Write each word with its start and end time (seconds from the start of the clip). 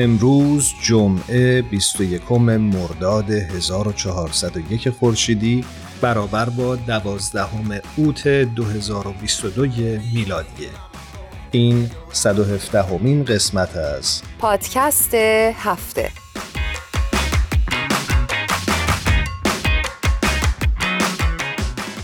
امروز 0.00 0.72
جمعه 0.82 1.62
21 1.62 2.32
مرداد 2.32 3.30
1401 3.30 4.90
خورشیدی 4.90 5.64
برابر 6.00 6.48
با 6.48 6.76
12 6.76 7.82
اوت 7.96 8.28
2022 8.28 9.66
میلادیه 10.14 10.68
این 11.50 11.90
117 12.12 12.82
همین 12.82 13.24
قسمت 13.24 13.76
از 13.76 14.22
پادکست 14.38 15.14
هفته. 15.54 16.10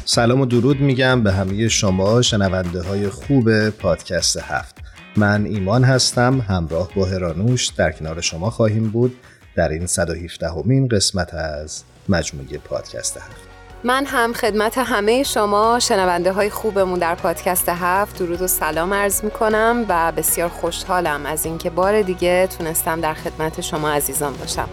سلام 0.04 0.40
و 0.40 0.46
درود 0.46 0.80
میگم 0.80 1.22
به 1.22 1.32
همه 1.32 1.68
شما 1.68 2.22
شنونده 2.22 2.82
های 2.82 3.08
خوب 3.08 3.68
پادکست 3.68 4.36
هفت. 4.36 4.83
من 5.16 5.46
ایمان 5.46 5.84
هستم 5.84 6.40
همراه 6.48 6.90
با 6.96 7.04
هرانوش 7.04 7.66
در 7.66 7.92
کنار 7.92 8.20
شما 8.20 8.50
خواهیم 8.50 8.88
بود 8.88 9.16
در 9.56 9.68
این 9.68 9.86
117 9.86 10.48
همین 10.48 10.88
قسمت 10.88 11.34
از 11.34 11.82
مجموعه 12.08 12.58
پادکست 12.58 13.16
هفت. 13.16 13.54
من 13.84 14.04
هم 14.06 14.32
خدمت 14.32 14.78
همه 14.78 15.22
شما 15.22 15.78
شنونده 15.78 16.32
های 16.32 16.50
خوبمون 16.50 16.98
در 16.98 17.14
پادکست 17.14 17.68
هفت. 17.68 18.18
درود 18.18 18.42
و 18.42 18.46
سلام 18.46 18.94
عرض 18.94 19.24
می 19.24 19.30
کنم 19.30 19.84
و 19.88 20.12
بسیار 20.12 20.48
خوشحالم 20.48 21.26
از 21.26 21.46
اینکه 21.46 21.70
بار 21.70 22.02
دیگه 22.02 22.48
تونستم 22.58 23.00
در 23.00 23.14
خدمت 23.14 23.60
شما 23.60 23.90
عزیزان 23.90 24.32
باشم. 24.32 24.68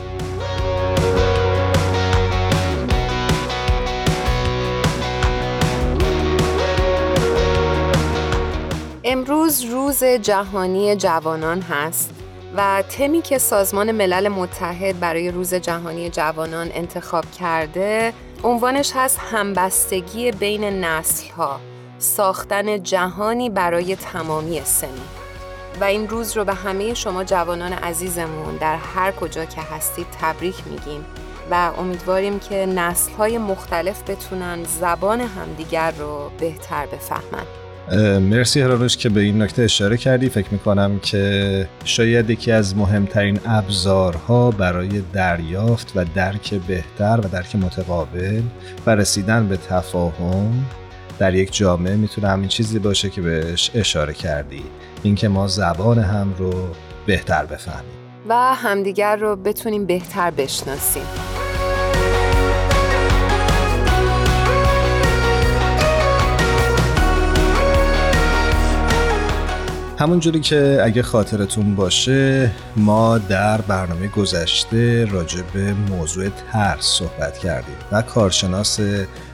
امروز 9.51 9.73
روز 9.73 10.03
جهانی 10.03 10.95
جوانان 10.95 11.61
هست 11.61 12.13
و 12.57 12.83
تمی 12.89 13.21
که 13.21 13.37
سازمان 13.37 13.91
ملل 13.91 14.27
متحد 14.27 14.99
برای 14.99 15.31
روز 15.31 15.53
جهانی 15.53 16.09
جوانان 16.09 16.71
انتخاب 16.73 17.31
کرده 17.31 18.13
عنوانش 18.43 18.91
هست 18.95 19.19
همبستگی 19.31 20.31
بین 20.31 20.63
نسل 20.63 21.29
ها 21.29 21.59
ساختن 21.97 22.83
جهانی 22.83 23.49
برای 23.49 23.95
تمامی 23.95 24.61
سنی 24.63 25.01
و 25.81 25.83
این 25.83 26.09
روز 26.09 26.37
رو 26.37 26.45
به 26.45 26.53
همه 26.53 26.93
شما 26.93 27.23
جوانان 27.23 27.73
عزیزمون 27.73 28.55
در 28.55 28.75
هر 28.75 29.11
کجا 29.11 29.45
که 29.45 29.61
هستید 29.61 30.07
تبریک 30.21 30.55
میگیم 30.67 31.05
و 31.51 31.71
امیدواریم 31.77 32.39
که 32.39 32.55
نسل 32.55 33.11
های 33.11 33.37
مختلف 33.37 34.09
بتونن 34.09 34.63
زبان 34.63 35.21
همدیگر 35.21 35.91
رو 35.91 36.31
بهتر 36.39 36.85
بفهمن. 36.85 37.60
مرسی 38.21 38.61
هرانوش 38.61 38.97
که 38.97 39.09
به 39.09 39.21
این 39.21 39.41
نکته 39.41 39.61
اشاره 39.63 39.97
کردی. 39.97 40.29
فکر 40.29 40.47
می‌کنم 40.51 40.99
که 40.99 41.67
شاید 41.83 42.29
یکی 42.29 42.51
از 42.51 42.77
مهمترین 42.77 43.39
ابزارها 43.45 44.51
برای 44.51 45.01
دریافت 45.13 45.91
و 45.95 46.05
درک 46.15 46.53
بهتر 46.53 47.19
و 47.23 47.27
درک 47.29 47.55
متقابل 47.55 48.41
و 48.85 48.95
رسیدن 48.95 49.47
به 49.47 49.57
تفاهم 49.57 50.65
در 51.19 51.35
یک 51.35 51.53
جامعه 51.53 51.95
می‌تونه 51.95 52.27
همین 52.27 52.47
چیزی 52.49 52.79
باشه 52.79 53.09
که 53.09 53.21
بهش 53.21 53.71
اشاره 53.75 54.13
کردی. 54.13 54.63
اینکه 55.03 55.27
ما 55.27 55.47
زبان 55.47 55.99
هم 55.99 56.33
رو 56.37 56.53
بهتر 57.05 57.45
بفهمیم. 57.45 57.91
و 58.29 58.35
همدیگر 58.35 59.15
رو 59.15 59.35
بتونیم 59.35 59.85
بهتر 59.85 60.31
بشناسیم. 60.31 61.40
همونجوری 70.01 70.39
که 70.39 70.81
اگه 70.83 71.01
خاطرتون 71.01 71.75
باشه 71.75 72.51
ما 72.75 73.17
در 73.17 73.61
برنامه 73.61 74.07
گذشته 74.07 75.05
راجع 75.05 75.41
به 75.53 75.73
موضوع 75.73 76.29
ترس 76.29 76.85
صحبت 76.85 77.37
کردیم 77.37 77.75
و 77.91 78.01
کارشناس 78.01 78.79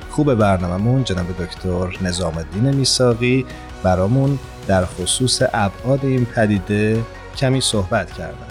خوب 0.09 0.33
برنامهمون 0.33 1.03
جناب 1.03 1.25
دکتر 1.39 1.97
نظام 2.01 2.38
الدین 2.38 2.75
میساقی 2.75 3.45
برامون 3.83 4.39
در 4.67 4.85
خصوص 4.85 5.41
ابعاد 5.53 6.06
این 6.06 6.25
پدیده 6.25 7.03
کمی 7.38 7.61
صحبت 7.61 8.11
کردن. 8.11 8.47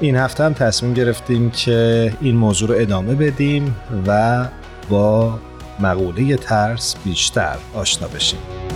این 0.00 0.16
هفته 0.16 0.44
هم 0.44 0.52
تصمیم 0.52 0.94
گرفتیم 0.94 1.50
که 1.50 2.12
این 2.20 2.36
موضوع 2.36 2.68
رو 2.68 2.74
ادامه 2.78 3.14
بدیم 3.14 3.76
و 4.06 4.44
با 4.88 5.38
مقوله 5.80 6.36
ترس 6.36 6.96
بیشتر 7.04 7.56
آشنا 7.74 8.08
بشیم. 8.08 8.67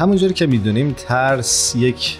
همونجوری 0.00 0.34
که 0.34 0.46
می‌دونیم 0.46 0.94
ترس 0.98 1.74
یک 1.76 2.18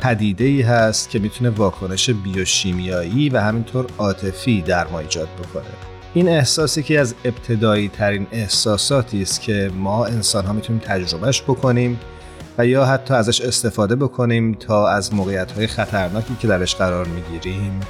پدیده 0.00 0.44
ای 0.44 0.62
هست 0.62 1.10
که 1.10 1.18
می‌تونه 1.18 1.50
واکنش 1.50 2.10
بیوشیمیایی 2.10 3.28
و 3.28 3.40
همینطور 3.40 3.86
عاطفی 3.98 4.62
در 4.62 4.86
ما 4.86 4.98
ایجاد 4.98 5.28
بکنه. 5.28 5.64
این 6.14 6.28
احساسی 6.28 6.82
که 6.82 7.00
از 7.00 7.14
ابتدایی 7.24 7.88
ترین 7.88 8.26
احساساتی 8.32 9.22
است 9.22 9.40
که 9.40 9.70
ما 9.74 10.06
انسان 10.06 10.44
ها 10.44 10.52
می‌تونیم 10.52 10.82
تجربهش 10.84 11.42
بکنیم 11.42 12.00
و 12.58 12.66
یا 12.66 12.86
حتی 12.86 13.14
ازش 13.14 13.40
استفاده 13.40 13.96
بکنیم 13.96 14.54
تا 14.54 14.88
از 14.88 15.14
موقعیت 15.14 15.52
های 15.52 15.66
خطرناکی 15.66 16.36
که 16.40 16.48
درش 16.48 16.74
قرار 16.74 17.06
می‌گیریم 17.06 17.80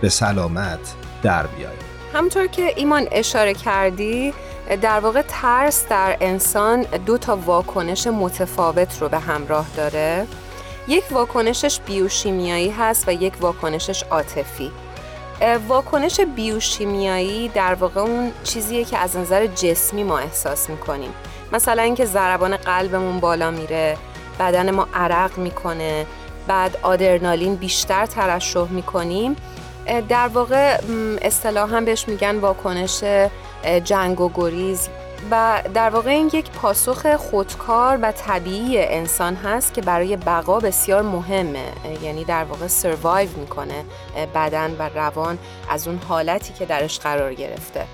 به 0.00 0.08
سلامت 0.08 0.94
در 1.22 1.46
بیاییم. 1.46 1.93
همطور 2.14 2.46
که 2.46 2.72
ایمان 2.76 3.08
اشاره 3.12 3.54
کردی 3.54 4.34
در 4.82 5.00
واقع 5.00 5.22
ترس 5.28 5.88
در 5.88 6.16
انسان 6.20 6.82
دو 6.82 7.18
تا 7.18 7.36
واکنش 7.36 8.06
متفاوت 8.06 9.02
رو 9.02 9.08
به 9.08 9.18
همراه 9.18 9.66
داره. 9.76 10.26
یک 10.88 11.04
واکنشش 11.10 11.80
بیوشیمیایی 11.80 12.70
هست 12.70 13.08
و 13.08 13.12
یک 13.12 13.32
واکنشش 13.40 14.02
عاطفی. 14.02 14.70
واکنش 15.68 16.20
بیوشیمیایی 16.20 17.48
در 17.48 17.74
واقع 17.74 18.00
اون 18.00 18.32
چیزیه 18.44 18.84
که 18.84 18.98
از 18.98 19.16
نظر 19.16 19.46
جسمی 19.46 20.04
ما 20.04 20.18
احساس 20.18 20.70
می‌کنیم. 20.70 21.14
مثلا 21.52 21.82
اینکه 21.82 22.04
ضربان 22.04 22.56
قلبمون 22.56 23.20
بالا 23.20 23.50
میره 23.50 23.96
بدن 24.38 24.70
ما 24.70 24.88
عرق 24.94 25.38
می‌کنه 25.38 26.06
بعد 26.46 26.78
آدرنالین 26.82 27.54
بیشتر 27.54 28.06
ترشح 28.06 28.68
می‌کنیم. 28.70 29.36
در 30.08 30.28
واقع 30.28 30.78
اصطلاحا 31.22 31.80
بهش 31.80 32.08
میگن 32.08 32.36
واکنش 32.36 33.04
جنگ 33.84 34.20
و 34.20 34.30
گریز. 34.34 34.88
و 35.30 35.62
در 35.74 35.90
واقع 35.90 36.10
این 36.10 36.30
یک 36.32 36.50
پاسخ 36.50 37.16
خودکار 37.16 37.98
و 38.02 38.12
طبیعی 38.12 38.78
انسان 38.78 39.34
هست 39.34 39.74
که 39.74 39.80
برای 39.80 40.16
بقا 40.16 40.60
بسیار 40.60 41.02
مهمه. 41.02 41.64
یعنی 42.02 42.24
در 42.24 42.44
واقع 42.44 42.66
سروایو 42.66 43.28
می‌کنه 43.36 43.84
بدن 44.34 44.76
و 44.78 44.88
روان 44.94 45.38
از 45.70 45.88
اون 45.88 45.98
حالتی 46.08 46.52
که 46.52 46.66
درش 46.66 46.98
قرار 46.98 47.34
گرفته. 47.34 47.84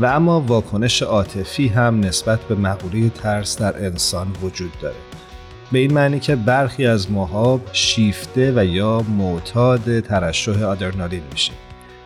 و 0.00 0.06
اما 0.06 0.40
واکنش 0.40 1.02
عاطفی 1.02 1.68
هم 1.68 2.00
نسبت 2.00 2.40
به 2.40 2.54
مقوله 2.54 3.08
ترس 3.10 3.58
در 3.58 3.84
انسان 3.84 4.36
وجود 4.42 4.72
داره. 4.80 4.96
به 5.72 5.78
این 5.78 5.92
معنی 5.92 6.20
که 6.20 6.36
برخی 6.36 6.86
از 6.86 7.10
ماها 7.10 7.60
شیفته 7.72 8.52
و 8.56 8.64
یا 8.64 9.02
معتاد 9.02 10.00
ترشح 10.00 10.62
آدرنالین 10.62 11.22
میشه. 11.32 11.52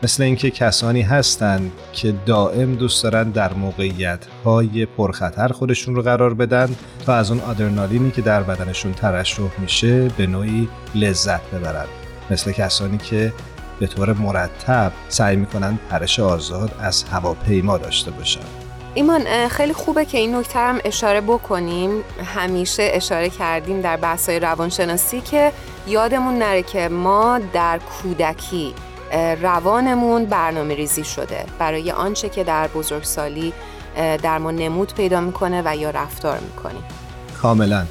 مثل 0.03 0.23
اینکه 0.23 0.51
کسانی 0.51 1.03
هستند 1.03 1.73
که 1.93 2.15
دائم 2.27 2.75
دوست 2.75 3.03
دارن 3.03 3.31
در 3.31 3.53
موقعیت 3.53 4.19
های 4.45 4.87
پرخطر 4.87 5.49
خودشون 5.49 5.95
رو 5.95 6.03
قرار 6.03 6.35
بدن 6.35 6.77
تا 7.07 7.15
از 7.15 7.31
اون 7.31 7.41
آدرنالینی 7.41 8.11
که 8.11 8.23
در 8.23 8.43
بدنشون 8.43 8.93
ترشح 8.93 9.61
میشه 9.61 10.09
به 10.09 10.27
نوعی 10.27 10.69
لذت 10.95 11.51
ببرن. 11.51 11.87
مثل 12.31 12.53
کسانی 12.53 12.99
که 12.99 13.33
به 13.81 13.87
طور 13.87 14.13
مرتب 14.13 14.93
سعی 15.09 15.37
می‌کنن 15.37 15.79
پرش 15.91 16.21
آزاد 16.21 16.75
از 16.81 17.05
هواپیما 17.05 17.79
داشته 17.79 18.11
باشن. 18.11 18.64
ایمان 18.95 19.49
خیلی 19.49 19.73
خوبه 19.73 20.05
که 20.05 20.19
این 20.19 20.35
نکته 20.35 20.59
هم 20.59 20.79
اشاره 20.85 21.21
بکنیم. 21.21 21.91
همیشه 22.25 22.91
اشاره 22.93 23.29
کردیم 23.29 23.81
در 23.81 23.97
بحثای 23.97 24.41
روانشناسی 24.41 25.21
که 25.21 25.53
یادمون 25.87 26.39
نره 26.39 26.63
که 26.63 26.89
ما 26.89 27.41
در 27.53 27.79
کودکی 27.79 28.75
روانمون 29.43 30.25
برنامه 30.25 30.75
ریزی 30.75 31.05
شده. 31.05 31.45
برای 31.59 31.91
آنچه 31.91 32.29
که 32.29 32.45
در 32.45 32.69
بزرگسالی 32.69 33.53
در 34.23 34.39
ما 34.39 34.51
نمود 34.51 34.95
پیدا 34.95 35.21
می‌کنه 35.21 35.63
و 35.65 35.77
یا 35.77 35.91
رفتار 35.91 36.39
می‌کنیم 36.39 36.83
کاملا. 37.43 37.85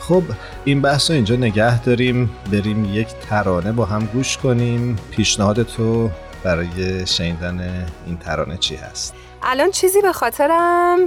خب 0.00 0.22
این 0.64 0.82
بحث 0.82 1.10
رو 1.10 1.16
اینجا 1.16 1.36
نگه 1.36 1.82
داریم. 1.82 2.30
بریم 2.52 2.84
یک 2.94 3.08
ترانه 3.08 3.72
با 3.72 3.84
هم 3.84 4.08
گوش 4.12 4.36
کنیم. 4.38 4.98
پیشنهاد 5.10 5.62
تو 5.62 6.10
برای 6.44 7.06
شنیدن 7.06 7.86
این 8.06 8.18
ترانه 8.18 8.56
چی 8.56 8.76
هست؟ 8.76 9.14
الان 9.42 9.70
چیزی 9.70 10.00
به 10.00 10.12
خاطرم 10.12 10.98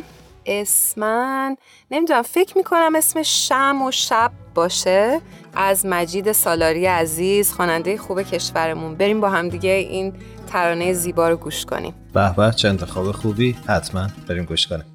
اسمن 0.46 1.56
نمی‌دونم 1.92 2.22
فکر 2.22 2.58
می‌کنم 2.58 2.96
اسم 2.96 3.24
شم 3.24 3.82
و 3.82 3.92
شب 3.92 4.32
باشه. 4.56 5.22
از 5.56 5.86
مجید 5.86 6.32
سالاری 6.32 6.86
عزیز 6.86 7.52
خواننده 7.52 7.98
خوب 7.98 8.22
کشورمون. 8.22 8.96
بریم 8.96 9.22
با 9.22 9.30
هم 9.30 9.50
دیگه 9.50 9.70
این 9.70 10.14
ترانه 10.48 10.94
زیبا 10.94 11.30
رو 11.30 11.38
گوش 11.38 11.66
کنیم. 11.66 11.94
به 12.14 12.34
به 12.38 12.52
چه 12.56 12.70
انتخاب 12.70 13.12
خوبی. 13.12 13.58
حتما 13.68 14.08
بریم 14.28 14.46
گوش 14.46 14.68
کنیم. 14.68 14.86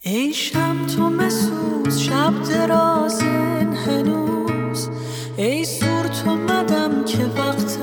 ای 0.00 0.32
شم 0.32 0.86
تو 0.86 1.02
مسوز 1.02 2.00
شب 2.00 2.42
درازن 2.42 3.72
هنوز. 3.72 4.90
ای 5.36 5.64
سور 5.64 6.08
تو 6.08 6.34
مدم 6.34 7.04
که 7.04 7.24
وقت 7.24 7.78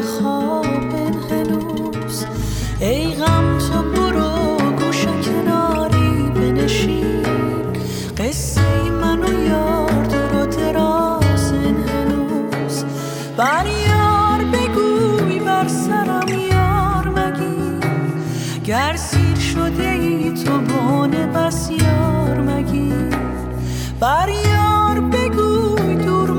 بر 24.00 24.30
یار 24.30 25.00
بگوی 25.00 25.95
دور 25.95 26.31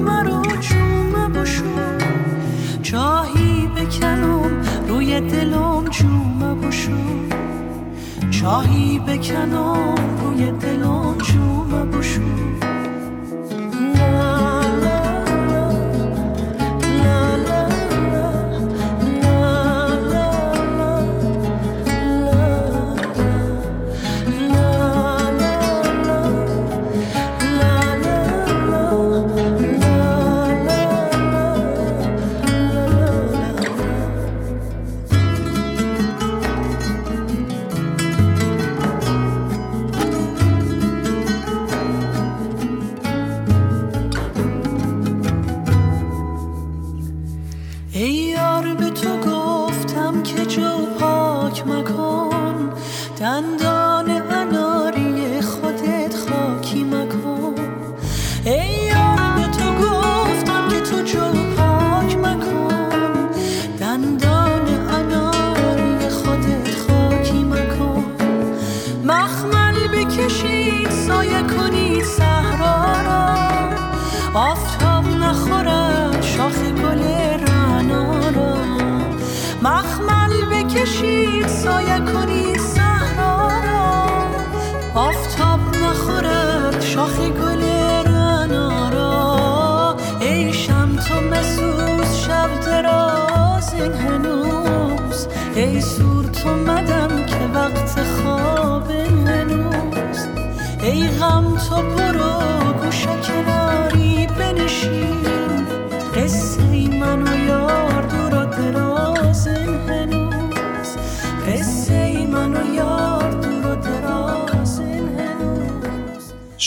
چوم 0.61 1.33
بشو 1.33 1.65
چاهی 2.83 3.69
بکنم 3.77 4.63
روی 4.89 5.21
دلم 5.21 5.89
چوم 5.91 6.61
بشو 6.61 6.93
چاهی 8.31 8.99
بکنم 8.99 9.95
روی 10.23 10.51
دلم 10.51 11.19
چوم 11.19 11.91
بشو 11.91 12.56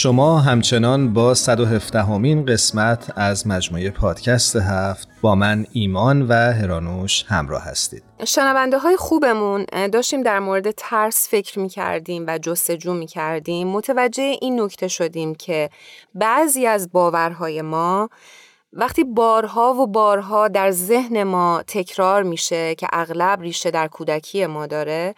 شما 0.02 0.38
همچنان 0.38 1.12
با 1.12 1.34
117 1.34 2.02
همین 2.02 2.46
قسمت 2.46 3.12
از 3.16 3.46
مجموعه 3.46 3.90
پادکست 3.90 4.56
هفت 4.56 5.08
با 5.22 5.34
من 5.34 5.66
ایمان 5.72 6.22
و 6.22 6.32
هرانوش 6.32 7.24
همراه 7.28 7.64
هستید. 7.64 8.02
شنونده 8.24 8.78
های 8.78 8.96
خوبمون 8.96 9.66
داشتیم 9.92 10.22
در 10.22 10.38
مورد 10.38 10.70
ترس 10.70 11.28
فکر 11.28 11.58
می 11.58 11.68
کردیم 11.68 12.24
و 12.26 12.38
جستجو 12.38 12.94
می 12.94 13.06
کردیم 13.06 13.68
متوجه 13.68 14.22
این 14.22 14.60
نکته 14.60 14.88
شدیم 14.88 15.34
که 15.34 15.70
بعضی 16.14 16.66
از 16.66 16.92
باورهای 16.92 17.62
ما 17.62 18.10
وقتی 18.72 19.04
بارها 19.04 19.74
و 19.74 19.86
بارها 19.86 20.48
در 20.48 20.70
ذهن 20.70 21.22
ما 21.22 21.62
تکرار 21.66 22.22
میشه 22.22 22.74
که 22.74 22.86
اغلب 22.92 23.40
ریشه 23.40 23.70
در 23.70 23.88
کودکی 23.88 24.46
ما 24.46 24.66
داره 24.66 25.14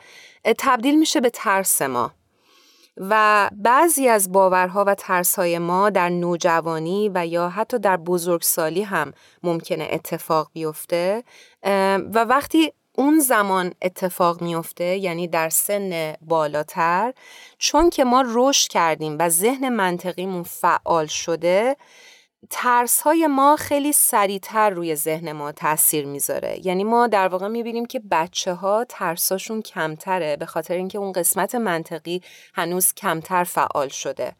تبدیل 0.59 0.99
میشه 0.99 1.21
به 1.21 1.31
ترس 1.31 1.83
ما. 1.83 2.13
و 2.97 3.51
بعضی 3.53 4.09
از 4.09 4.33
باورها 4.33 4.85
و 4.87 4.95
ترسهای 4.95 5.59
ما 5.59 5.91
در 5.91 6.09
نوجوانی 6.09 7.11
و 7.15 7.27
یا 7.27 7.49
حتی 7.49 7.79
در 7.79 7.97
بزرگسالی 7.97 8.83
هم 8.83 9.13
ممکنه 9.43 9.89
اتفاق 9.91 10.51
بیفته. 10.53 11.25
و 12.15 12.25
وقتی 12.29 12.73
اون 12.95 13.21
زمان 13.21 13.75
اتفاق 13.83 14.43
میفته 14.43 14.85
یعنی 14.85 15.29
در 15.29 15.49
سن 15.49 16.15
بالاتر 16.23 17.15
چون 17.59 17.91
که 17.91 18.05
ما 18.05 18.25
رشد 18.27 18.69
کردیم 18.69 19.17
و 19.19 19.29
ذهن 19.29 19.69
منطقیمون 19.69 20.43
فعال 20.43 21.07
شده 21.07 21.77
ترس 22.51 23.01
های 23.01 23.27
ما 23.27 23.57
خیلی 23.57 23.93
سریعتر 23.93 24.71
روی 24.71 24.95
ذهن 24.95 25.33
ما 25.33 25.53
تاثیر 25.53 26.07
می‌ذاره. 26.07 26.67
یعنی 26.67 26.85
ما 26.85 27.07
در 27.07 27.29
واقع 27.29 27.49
می‌بینیم 27.49 27.87
که 27.87 28.01
بچه 28.11 28.53
ها 28.53 28.85
ترساشون 28.89 29.63
کمتره 29.63 30.37
به 30.37 30.47
خاطر 30.47 30.75
اینکه 30.75 30.99
اون 30.99 31.13
قسمت 31.13 31.55
منطقی 31.55 32.23
هنوز 32.55 32.95
کمتر 32.95 33.45
فعال 33.45 33.89
شده. 33.89 34.33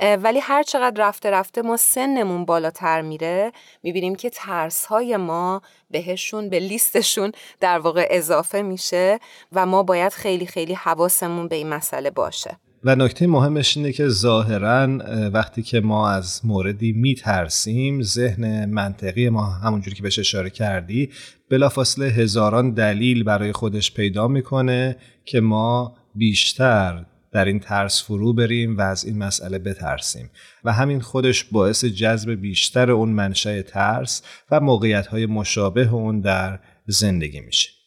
ولی 0.00 0.38
هر 0.38 0.62
چقدر 0.62 1.08
رفته 1.08 1.30
رفته 1.30 1.62
ما 1.62 1.76
سنمون 1.76 2.44
بالاتر 2.44 3.00
میره 3.00 3.52
می‌بینیم 3.82 4.14
که 4.14 4.30
ترس 4.30 4.86
های 4.86 5.16
ما 5.16 5.62
بهشون 5.90 6.48
به 6.48 6.58
لیستشون 6.58 7.32
در 7.60 7.78
واقع 7.78 8.06
اضافه 8.10 8.62
میشه 8.62 9.18
و 9.52 9.66
ما 9.66 9.82
باید 9.82 10.12
خیلی 10.12 10.46
خیلی 10.46 10.74
حواسمون 10.74 11.48
به 11.48 11.56
این 11.56 11.68
مسئله 11.68 12.10
باشه. 12.10 12.56
و 12.84 12.96
نکته 12.96 13.26
مهمش 13.26 13.76
اینه 13.76 13.92
که 13.92 14.08
ظاهرا 14.08 14.98
وقتی 15.28 15.62
که 15.62 15.80
ما 15.80 16.10
از 16.10 16.40
موردی 16.44 16.92
میترسیم 16.92 18.02
ذهن 18.02 18.70
منطقی 18.70 19.28
ما 19.28 19.46
همونجوری 19.46 19.96
که 19.96 20.02
بهش 20.02 20.18
اشاره 20.18 20.50
کردی 20.50 21.10
بلافاصله 21.50 22.06
هزاران 22.06 22.70
دلیل 22.70 23.24
برای 23.24 23.52
خودش 23.52 23.94
پیدا 23.94 24.28
می‌کنه 24.28 24.96
که 25.24 25.40
ما 25.40 25.96
بیشتر 26.14 27.04
در 27.32 27.44
این 27.44 27.60
ترس 27.60 28.02
فرو 28.02 28.32
بریم 28.32 28.76
و 28.76 28.80
از 28.80 29.04
این 29.04 29.18
مسئله 29.18 29.58
بترسیم. 29.58 30.30
و 30.64 30.72
همین 30.72 31.00
خودش 31.00 31.44
باعث 31.44 31.84
جذب 31.84 32.30
بیشتر 32.30 32.90
اون 32.90 33.08
منشأ 33.08 33.62
ترس 33.62 34.22
و 34.50 34.60
موقعیت 34.60 35.06
های 35.06 35.26
مشابه 35.26 35.94
اون 35.94 36.20
در 36.20 36.58
زندگی 36.86 37.40
میشه. 37.40 37.77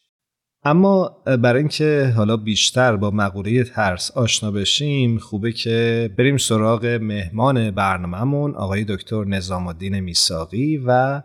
اما 0.64 1.18
برای 1.26 1.60
اینکه 1.60 2.14
حالا 2.18 2.38
بیشتر 2.38 2.96
با 2.96 3.12
مقوله 3.12 3.64
ترس 3.64 4.12
آشنا 4.12 4.52
بشیم 4.52 5.18
خوبه 5.18 5.52
که 5.52 6.10
بریم 6.18 6.38
سراغ 6.38 6.86
مهمان 6.86 7.72
برنامهمون 7.72 8.56
آقای 8.56 8.84
دکتر 8.84 9.26
نظام 9.26 9.68
الدین 9.68 10.00
میساقی 10.00 10.78
و 10.88 11.22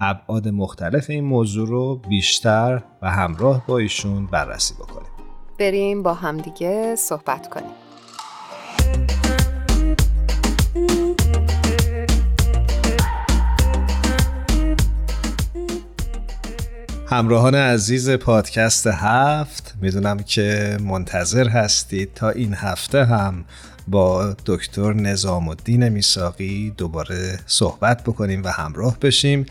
ابعاد 0.00 0.48
مختلف 0.48 1.10
این 1.10 1.24
موضوع 1.24 1.68
رو 1.68 2.02
بیشتر 2.08 2.82
و 3.02 3.10
همراه 3.10 3.66
با 3.66 3.78
ایشون 3.78 4.26
بررسی 4.26 4.74
بکنیم. 4.74 5.08
بریم 5.58 6.02
با 6.02 6.14
همدیگه 6.14 6.96
صحبت 6.96 7.48
کنیم. 7.48 7.83
همراهان 17.14 17.54
عزیز 17.54 18.10
پادکست 18.10 18.86
هفت 18.86 19.74
می‌دونم 19.82 20.16
که 20.16 20.76
منتظر 20.80 21.48
هستید 21.48 22.10
تا 22.14 22.30
این 22.30 22.54
هفته 22.54 23.04
هم 23.04 23.44
با 23.88 24.36
دکتر 24.46 24.92
نظام 24.92 25.48
الدین 25.48 25.88
میساقی 25.88 26.74
دوباره 26.78 27.38
صحبت 27.46 28.02
بکنیم 28.02 28.42
و 28.44 28.48
همراه 28.48 28.96
بشیم. 29.02 29.46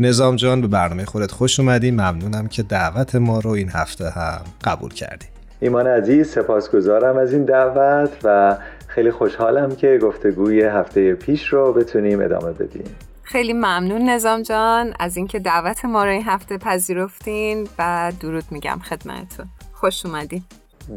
نظام 0.00 0.36
جان 0.36 0.60
به 0.60 0.66
برنامه 0.66 1.04
خودت 1.04 1.30
خوش 1.30 1.60
اومدیم 1.60 1.94
ممنونم 1.94 2.48
که 2.48 2.62
دعوت 2.62 3.14
ما 3.14 3.38
رو 3.38 3.50
این 3.50 3.68
هفته 3.68 4.10
هم 4.10 4.40
قبول 4.64 4.94
کردیم 4.94 5.28
ایمان 5.60 5.86
عزیز 5.86 6.30
سپاسگزارم 6.30 7.16
از 7.16 7.32
این 7.32 7.44
دعوت 7.44 8.10
و 8.24 8.56
خیلی 8.86 9.10
خوشحالم 9.10 9.76
که 9.76 9.98
گفتگوی 10.02 10.62
هفته 10.62 11.14
پیش 11.14 11.46
رو 11.46 11.72
بتونیم 11.72 12.20
ادامه 12.20 12.52
بدیم. 12.52 13.05
خیلی 13.26 13.52
ممنون 13.52 14.10
نظام 14.10 14.42
جان. 14.42 14.94
از 15.00 15.16
اینکه 15.16 15.38
دعوت 15.38 15.84
ما 15.84 16.04
رو 16.04 16.10
این 16.10 16.22
هفته 16.22 16.58
پذیرفتین 16.58 17.68
و 17.78 18.12
درود 18.20 18.44
میگم 18.50 18.78
خدمتتون. 18.84 19.46
خوش 19.72 20.06
اومدین. 20.06 20.42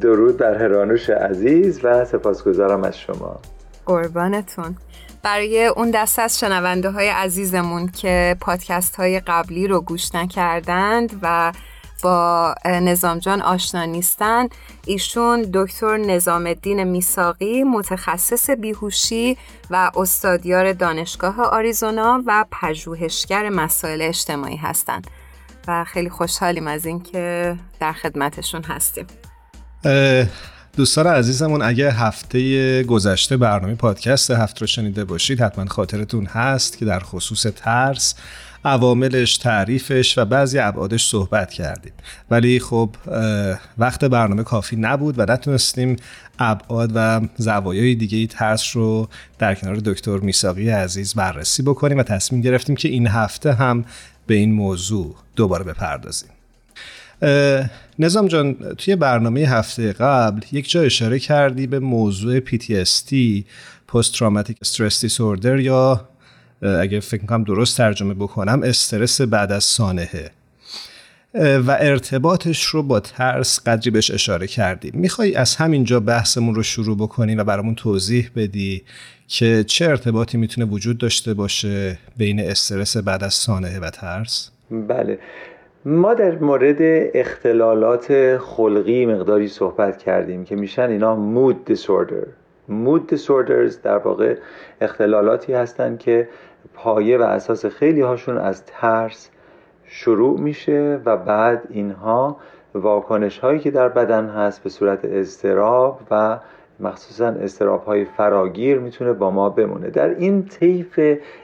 درود 0.01 0.37
بر 0.37 0.63
هرانوش 0.63 1.09
عزیز 1.09 1.79
و 1.83 2.05
سپاسگزارم 2.05 2.83
از 2.83 2.97
شما. 2.99 3.39
قربانتون. 3.85 4.77
برای 5.23 5.65
اون 5.65 5.91
دست 5.91 6.19
از 6.19 6.39
شنونده 6.39 6.89
های 6.89 7.07
عزیزمون 7.07 7.87
که 7.87 8.35
پادکست 8.41 8.95
های 8.95 9.19
قبلی 9.19 9.67
رو 9.67 9.81
گوش 9.81 10.15
نکردند 10.15 11.19
و 11.21 11.51
با 12.03 12.55
نظام 12.65 13.19
جان 13.19 13.41
آشنا 13.41 13.85
نیستن. 13.85 14.47
ایشون 14.85 15.49
دکتر 15.53 15.97
نظام 15.97 16.45
الدین 16.45 16.83
میساقی 16.83 17.63
متخصص 17.63 18.49
بیهوشی 18.49 19.37
و 19.69 19.91
استادیار 19.95 20.73
دانشگاه 20.73 21.41
آریزونا 21.41 22.23
و 22.25 22.45
پژوهشگر 22.51 23.49
مسائل 23.49 24.01
اجتماعی 24.01 24.57
هستند 24.57 25.07
و 25.67 25.83
خیلی 25.83 26.09
خوشحالیم 26.09 26.67
از 26.67 26.85
اینکه 26.85 27.55
در 27.79 27.93
خدمتشون 27.93 28.63
هستیم. 28.63 29.05
دوستان 30.77 31.07
عزیزمون 31.07 31.61
اگه 31.61 31.91
هفته 31.91 32.83
گذشته 32.83 33.37
برنامه 33.37 33.75
پادکست 33.75 34.31
هفت 34.31 34.61
رو 34.61 34.67
شنیده 34.67 35.05
باشید 35.05 35.41
حتما 35.41 35.65
خاطرتون 35.65 36.25
هست 36.25 36.77
که 36.77 36.85
در 36.85 36.99
خصوص 36.99 37.45
ترس 37.55 38.15
عواملش 38.65 39.37
تعریفش 39.37 40.17
و 40.17 40.25
بعضی 40.25 40.59
ابعادش 40.59 41.07
صحبت 41.07 41.53
کردیم. 41.53 41.93
ولی 42.31 42.59
خب 42.59 42.89
وقت 43.77 44.05
برنامه 44.05 44.43
کافی 44.43 44.75
نبود 44.75 45.19
و 45.19 45.21
نتونستیم 45.21 45.95
ابعاد 46.39 46.91
و 46.95 47.21
زوایای 47.37 47.95
دیگه 47.95 48.17
ای 48.17 48.27
ترس 48.27 48.75
رو 48.75 49.09
در 49.39 49.55
کنار 49.55 49.75
دکتر 49.75 50.17
میساقی 50.17 50.69
عزیز 50.69 51.13
بررسی 51.13 51.63
بکنیم 51.63 51.97
و 51.97 52.03
تصمیم 52.03 52.41
گرفتیم 52.41 52.75
که 52.75 52.89
این 52.89 53.07
هفته 53.07 53.53
هم 53.53 53.85
به 54.27 54.35
این 54.35 54.51
موضوع 54.51 55.15
دوباره 55.35 55.63
بپردازیم. 55.63 56.29
نظام 57.99 58.27
جان 58.27 58.53
توی 58.53 58.95
برنامه 58.95 59.39
هفته 59.39 59.93
قبل 59.93 60.41
یک 60.51 60.69
جا 60.69 60.81
اشاره 60.81 61.19
کردی 61.19 61.67
به 61.67 61.79
موضوع 61.79 62.39
PTSD 62.39 63.43
Post 63.91 64.15
Traumatic 64.15 64.67
Stress 64.67 65.07
Disorder 65.07 65.59
یا 65.59 66.09
اگه 66.61 66.99
فکر 66.99 67.25
کنم 67.25 67.43
درست 67.43 67.77
ترجمه 67.77 68.13
بکنم 68.13 68.63
استرس 68.63 69.21
بعد 69.21 69.51
از 69.51 69.63
سانحه. 69.63 70.31
و 71.35 71.77
ارتباطش 71.79 72.63
رو 72.63 72.83
با 72.83 72.99
ترس 72.99 73.59
قدری 73.67 73.91
بهش 73.91 74.11
اشاره 74.11 74.47
کردیم 74.47 74.91
می‌خوای 74.95 75.35
از 75.35 75.55
همینجا 75.55 75.99
بحثمون 75.99 76.55
رو 76.55 76.63
شروع 76.63 76.97
بکنیم 76.97 77.37
و 77.37 77.43
برامون 77.43 77.75
توضیح 77.75 78.29
بدی 78.35 78.83
که 79.27 79.63
چه 79.67 79.85
ارتباطی 79.85 80.37
می‌تونه 80.37 80.67
وجود 80.67 80.97
داشته 80.97 81.33
باشه 81.33 81.97
بین 82.17 82.39
استرس 82.39 82.97
بعد 82.97 83.23
از 83.23 83.33
سانحه 83.33 83.79
و 83.79 83.89
ترس؟ 83.89 84.51
بله. 84.71 85.19
ما 85.85 86.13
در 86.13 86.35
مورد 86.35 86.77
اختلالات 87.13 88.37
خلقی 88.37 89.05
مقداری 89.05 89.47
صحبت 89.47 89.97
کردیم 89.97 90.45
که 90.45 90.55
میشن 90.55 90.89
اینا 90.89 91.15
مود 91.15 91.65
دیسوردر 91.65 92.27
مود 92.69 93.07
دیسوردرز 93.07 93.81
در 93.81 93.97
واقع 93.97 94.35
اختلالاتی 94.81 95.53
هستند 95.53 95.99
که 95.99 96.27
پایه 96.73 97.17
و 97.17 97.21
اساس 97.21 97.65
خیلی 97.65 98.01
هاشون 98.01 98.37
از 98.37 98.65
ترس 98.65 99.29
شروع 99.83 100.39
میشه 100.39 101.01
و 101.05 101.17
بعد 101.17 101.63
اینها 101.69 102.37
واکنش 102.75 103.39
هایی 103.39 103.59
که 103.59 103.71
در 103.71 103.89
بدن 103.89 104.25
هست 104.25 104.63
به 104.63 104.69
صورت 104.69 104.99
اضطراب 105.03 105.99
و 106.11 106.39
مخصوصا 106.79 107.27
استراب 107.27 107.83
های 107.83 108.05
فراگیر 108.05 108.79
می‌تونه 108.79 109.13
با 109.13 109.31
ما 109.31 109.49
بمونه. 109.49 109.89
در 109.89 110.09
این 110.09 110.45
طیف 110.45 110.99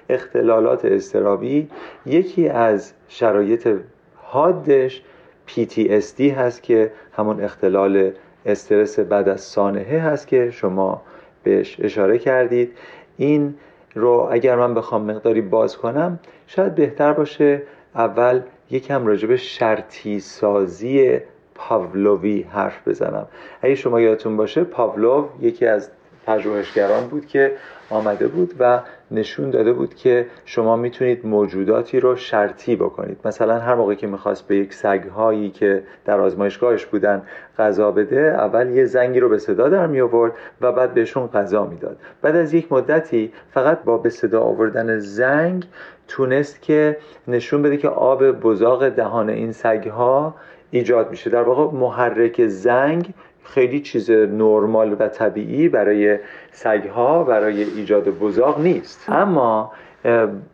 اختلالات 0.10 0.86
استرابی 0.86 1.70
یکی 2.05 2.50
از 2.50 2.94
شرایط 3.08 3.70
حادش 4.15 5.03
PTSD 5.48 6.22
هست 6.22 6.63
که 6.63 6.91
همون 7.17 7.44
اختلال 7.44 8.12
استرس 8.46 9.00
بعد 9.00 9.29
از 9.29 9.41
سانحه 9.41 10.00
هست 10.00 10.27
که 10.27 10.51
شما 10.51 11.01
بهش 11.45 11.77
اشاره 11.79 12.17
کردید. 12.17 12.71
این 13.17 13.55
رو 13.95 14.27
اگر 14.31 14.55
من 14.55 14.73
بخوام 14.73 15.11
مقداری 15.11 15.41
باز 15.41 15.77
کنم 15.77 16.19
شاید 16.47 16.75
بهتر 16.75 17.13
باشه 17.13 17.61
اول 17.95 18.41
یکم 18.71 19.07
راجب 19.07 19.35
شرطی 19.35 20.19
سازی 20.19 21.19
پاولوی 21.55 22.41
حرف 22.41 22.87
بزنم. 22.87 23.27
اگه 23.61 23.75
شما 23.75 24.01
یادتون 24.01 24.37
باشه 24.37 24.63
پاولوف 24.63 25.25
یکی 25.41 25.65
از 25.65 25.89
پژوهشگران 26.25 27.08
بود 27.08 27.25
که 27.25 27.51
آمده 27.89 28.27
بود 28.27 28.53
و 28.60 28.79
نشون 29.12 29.50
داده 29.50 29.74
بود 29.74 29.96
که 29.96 30.25
شما 30.46 30.75
می‌تونید 30.75 31.25
موجوداتی 31.25 32.00
رو 32.00 32.15
شرطی 32.15 32.75
بکنید. 32.75 33.17
مثلا 33.25 33.60
هر 33.60 33.75
موقع 33.75 33.94
که 33.94 34.08
می‌خواست 34.08 34.48
به 34.48 34.55
یک 34.55 34.74
سگهایی 34.74 35.50
که 35.50 35.84
در 36.05 36.20
آزمایشگاهش 36.20 36.86
بودن 36.86 37.22
غذا 37.58 37.91
بده 37.91 38.17
اول 38.17 38.70
یه 38.70 38.86
زنگی 38.86 39.20
رو 39.20 39.29
به 39.29 39.38
صدا 39.38 39.70
در 39.70 39.88
می 39.88 40.01
آورد 40.01 40.32
و 40.62 40.72
بعد 40.72 40.94
بهشون 40.94 41.27
غذا 41.27 41.65
می‌داد. 41.65 41.98
بعد 42.22 42.36
از 42.36 42.53
یک 42.53 42.72
مدتی 42.72 43.34
فقط 43.51 43.84
با 43.84 43.98
به 43.98 44.10
صدا 44.10 44.41
آوردن 44.41 45.00
زنگ 45.00 45.65
تونست 46.08 46.62
که 46.62 46.98
نشون 47.27 47.62
بده 47.62 47.77
که 47.77 47.89
آب 47.89 48.32
بزاق 48.32 48.89
دهان 48.89 49.29
این 49.29 49.51
سگها 49.51 50.36
ایجاد 50.72 51.10
میشه. 51.10 51.29
در 51.29 51.41
واقع 51.41 51.77
محرک 51.77 52.48
زنگ 52.48 53.13
خیلی 53.45 53.79
چیز 53.79 54.11
نرمال 54.11 54.95
و 54.99 55.07
طبیعی 55.07 55.69
برای 55.69 56.19
سگها 56.51 57.23
برای 57.23 57.63
ایجاد 57.63 58.09
بزاق 58.09 58.61
نیست. 58.61 59.09
اما 59.09 59.71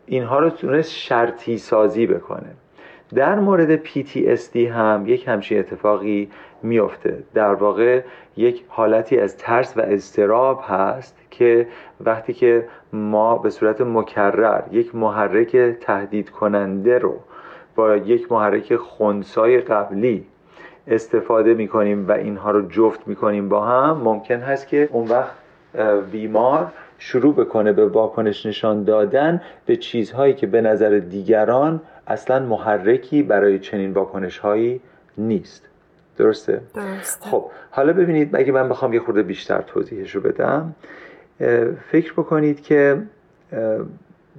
اینها 0.06 0.38
رو 0.38 0.50
تونست 0.50 0.90
شرطی 0.90 1.58
سازی 1.58 2.06
بکنه. 2.06 2.50
در 3.14 3.38
مورد 3.38 3.84
PTSD 3.86 4.56
هم 4.56 5.04
یک 5.06 5.28
همچین 5.28 5.58
اتفاقی 5.58 6.28
میفته 6.62 7.22
در 7.34 7.54
واقع 7.54 8.02
یک 8.36 8.64
حالتی 8.68 9.18
از 9.18 9.36
ترس 9.36 9.76
و 9.76 9.82
اضطراب 9.84 10.64
هست 10.68 11.16
که 11.30 11.66
وقتی 12.00 12.32
که 12.32 12.68
ما 12.92 13.38
به 13.38 13.50
صورت 13.50 13.80
مکرر 13.80 14.62
یک 14.70 14.94
محرک 14.94 15.56
تهدید 15.56 16.30
کننده 16.30 16.98
رو 16.98 17.16
با 17.74 17.96
یک 17.96 18.32
محرک 18.32 18.76
خونسای 18.76 19.60
قبلی 19.60 20.26
استفاده 20.86 21.54
می‌کنیم 21.54 22.08
و 22.08 22.12
اینها 22.12 22.50
رو 22.50 22.68
جفت 22.68 23.08
می‌کنیم 23.08 23.48
با 23.48 23.66
هم 23.66 23.96
ممکن 23.96 24.40
هست 24.40 24.68
که 24.68 24.88
اون 24.92 25.08
وقت 25.08 25.30
بیمار 26.12 26.72
شروع 26.98 27.34
بکنه 27.34 27.72
به 27.72 27.86
واکنش 27.86 28.46
نشان 28.46 28.84
دادن 28.84 29.42
به 29.66 29.76
چیزهایی 29.76 30.34
که 30.34 30.46
به 30.46 30.60
نظر 30.60 30.98
دیگران 30.98 31.80
اصلا 32.06 32.46
محرکی 32.46 33.22
برای 33.22 33.58
چنین 33.58 33.92
واکنش 33.92 34.38
هایی 34.38 34.80
نیست 35.18 35.68
درسته؟ 36.16 36.60
درسته 36.74 37.30
خب 37.30 37.44
حالا 37.70 37.92
ببینید 37.92 38.36
اگه 38.36 38.52
من 38.52 38.68
بخوام 38.68 38.92
یه 38.92 39.00
خورده 39.00 39.22
بیشتر 39.22 39.62
توضیحش 39.62 40.14
رو 40.14 40.20
بدم 40.20 40.74
فکر 41.90 42.12
بکنید 42.12 42.62
که 42.62 43.02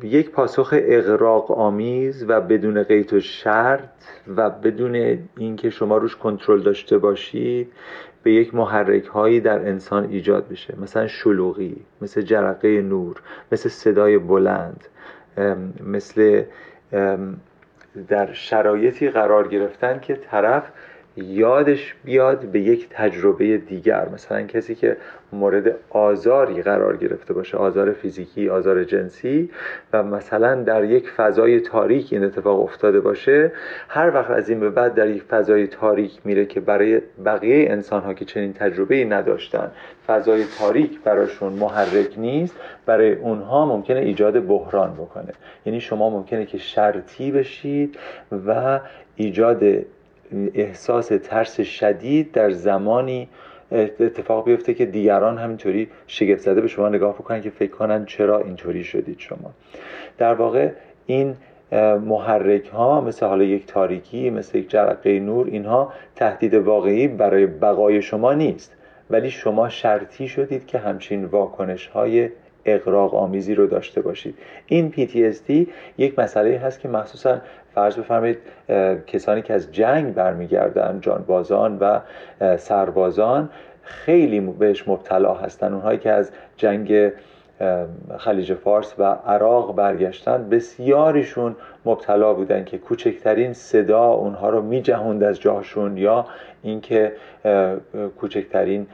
یک 0.02 0.32
پاسخ 0.32 0.74
اغراق 0.78 1.52
آمیز 1.52 2.26
و 2.28 2.42
بدون 2.42 2.84
قیت 2.84 3.14
و 3.14 3.20
شرط 3.20 3.90
و 4.38 4.50
بدون 4.50 5.20
اینکه 5.38 5.70
شما 5.70 5.98
روش 5.98 6.16
کنترل 6.16 6.62
داشته 6.62 6.98
باشید 6.98 7.72
به 8.24 8.32
یک 8.32 8.56
محرک 8.56 9.06
هایی 9.06 9.40
در 9.40 9.60
انسان 9.60 10.10
ایجاد 10.10 10.48
بشه. 10.48 10.74
مثلا 10.82 11.08
شلوغی 11.08 11.76
مثل 12.02 12.22
جرقه 12.22 12.82
نور 12.82 13.22
مثل 13.52 13.70
صدای 13.70 14.18
بلند 14.18 14.86
مثل 15.88 16.44
در 18.08 18.34
شرایطی 18.34 19.10
قرار 19.10 19.48
گرفتن 19.48 20.00
که 20.00 20.16
طرف 20.16 20.64
یادش 21.17 21.96
بیاد 22.03 22.39
به 22.46 22.60
یک 22.60 22.89
تجربه 22.89 23.58
دیگر. 23.58 24.10
مثلا 24.13 24.41
کسی 24.41 24.75
که 24.75 24.98
مورد 25.34 25.75
آزاری 25.89 26.62
قرار 26.62 26.98
گرفته 26.98 27.34
باشه 27.34 27.58
آزار 27.58 27.91
فیزیکی 27.91 28.50
آزار 28.50 28.84
جنسی 28.84 29.50
و 29.93 30.03
مثلا 30.03 30.55
در 30.55 30.84
یک 30.84 31.10
فضای 31.10 31.60
تاریک 31.60 32.13
این 32.13 32.24
اتفاق 32.24 32.60
افتاده 32.60 33.00
باشه 33.00 33.51
هر 33.88 34.13
وقت 34.13 34.32
از 34.32 34.50
این 34.50 34.60
به 34.60 34.70
بعد 34.70 34.93
در 34.93 35.08
یک 35.08 35.24
فضای 35.24 35.67
تاریک 35.67 36.20
میره 36.25 36.46
که 36.46 36.60
برای 36.60 37.01
بقیه 37.25 37.72
انسان 37.72 38.01
ها 38.01 38.13
که 38.13 38.25
چنین 38.25 38.53
تجربه 38.53 38.96
ای 38.96 39.05
نداشتن 39.05 39.72
فضای 40.08 40.46
تاریک 40.60 41.00
براشون 41.03 41.53
محرک 41.53 42.13
نیست 42.17 42.55
برای 42.86 43.13
اونها 43.13 43.65
ممکنه 43.65 44.00
ایجاد 44.00 44.48
بحران 44.48 44.93
بکنه. 44.93 45.34
یعنی 45.65 45.82
شما 45.82 46.10
ممکنه 46.10 46.46
که 46.46 46.58
شرطی 46.58 47.32
بشید 47.32 47.98
و 48.48 48.79
ایجاد 49.15 49.63
احساس 50.54 51.12
ترس 51.24 51.62
شدید 51.62 52.32
در 52.32 52.52
زمانی 52.52 53.30
اتفاق 53.72 54.46
بیفته 54.46 54.74
که 54.74 54.86
دیگران 54.86 55.38
همینطوری 55.38 55.90
شگفت 56.08 56.42
زده 56.42 56.62
به 56.62 56.68
شما 56.68 56.90
نگاه 56.90 57.13
بکنن 57.13 57.42
که 57.42 57.50
فکر 57.50 57.72
کنن 57.72 58.06
چرا 58.06 58.40
اینطوری 58.40 58.84
شدید 58.84 59.20
شما. 59.20 59.52
در 60.18 60.34
واقع 60.34 60.70
این 61.06 61.36
محرک 62.06 62.68
ها 62.68 63.02
مثل 63.02 63.25
حالا 63.25 63.44
یک 63.44 63.66
تاریکی 63.66 64.30
مثل 64.30 64.58
یک 64.58 64.70
جرقه 64.70 65.20
نور 65.20 65.48
اینها 65.48 65.94
تهدید 66.16 66.54
واقعی 66.54 67.08
برای 67.08 67.46
بقای 67.46 68.02
شما 68.02 68.34
نیست. 68.34 68.75
ولی 69.10 69.30
شما 69.30 69.70
شرطی 69.70 70.28
شدید 70.28 70.66
که 70.66 70.78
همچین 70.78 71.25
واکنش 71.25 71.88
های 71.88 72.30
اقراق 72.66 73.16
آمیزی 73.16 73.56
رو 73.56 73.68
داشته 73.68 74.02
باشید. 74.02 74.36
این 74.68 74.92
PTSD 74.92 75.68
یک 75.98 76.20
مسئله 76.20 76.58
هست 76.58 76.80
که 76.80 76.88
مخصوصا 76.88 77.42
فرض 77.75 77.98
بفرمایید 77.98 78.38
کسانی 79.08 79.42
که 79.42 79.53
از 79.53 79.72
جنگ 79.72 80.13
برمیگردن 80.13 81.00
جانبازان 81.01 81.77
و 81.77 82.00
سربازان 82.58 83.50
خیلی 83.82 84.39
بهش 84.39 84.88
مبتلا 84.88 85.34
هستن. 85.34 85.74
اونهایی 85.74 86.00
که 86.00 86.12
از 86.12 86.32
جنگ 86.58 87.12
خلیج 88.18 88.53
فارس 88.53 88.94
و 89.00 89.03
عراق 89.03 89.75
برگشتن 89.75 90.50
بسیاریشون 90.50 91.56
مبتلا 91.86 92.34
بودن 92.34 92.63
که 92.63 92.77
کوچکترین 92.77 93.53
صدا 93.53 94.06
اونها 94.06 94.50
رو 94.50 94.62
میجهوند 94.62 95.24
از 95.24 95.42
جاشون 95.42 95.98
یا 95.98 96.25
اینکه 96.63 97.12
کوچکترین 98.20 98.88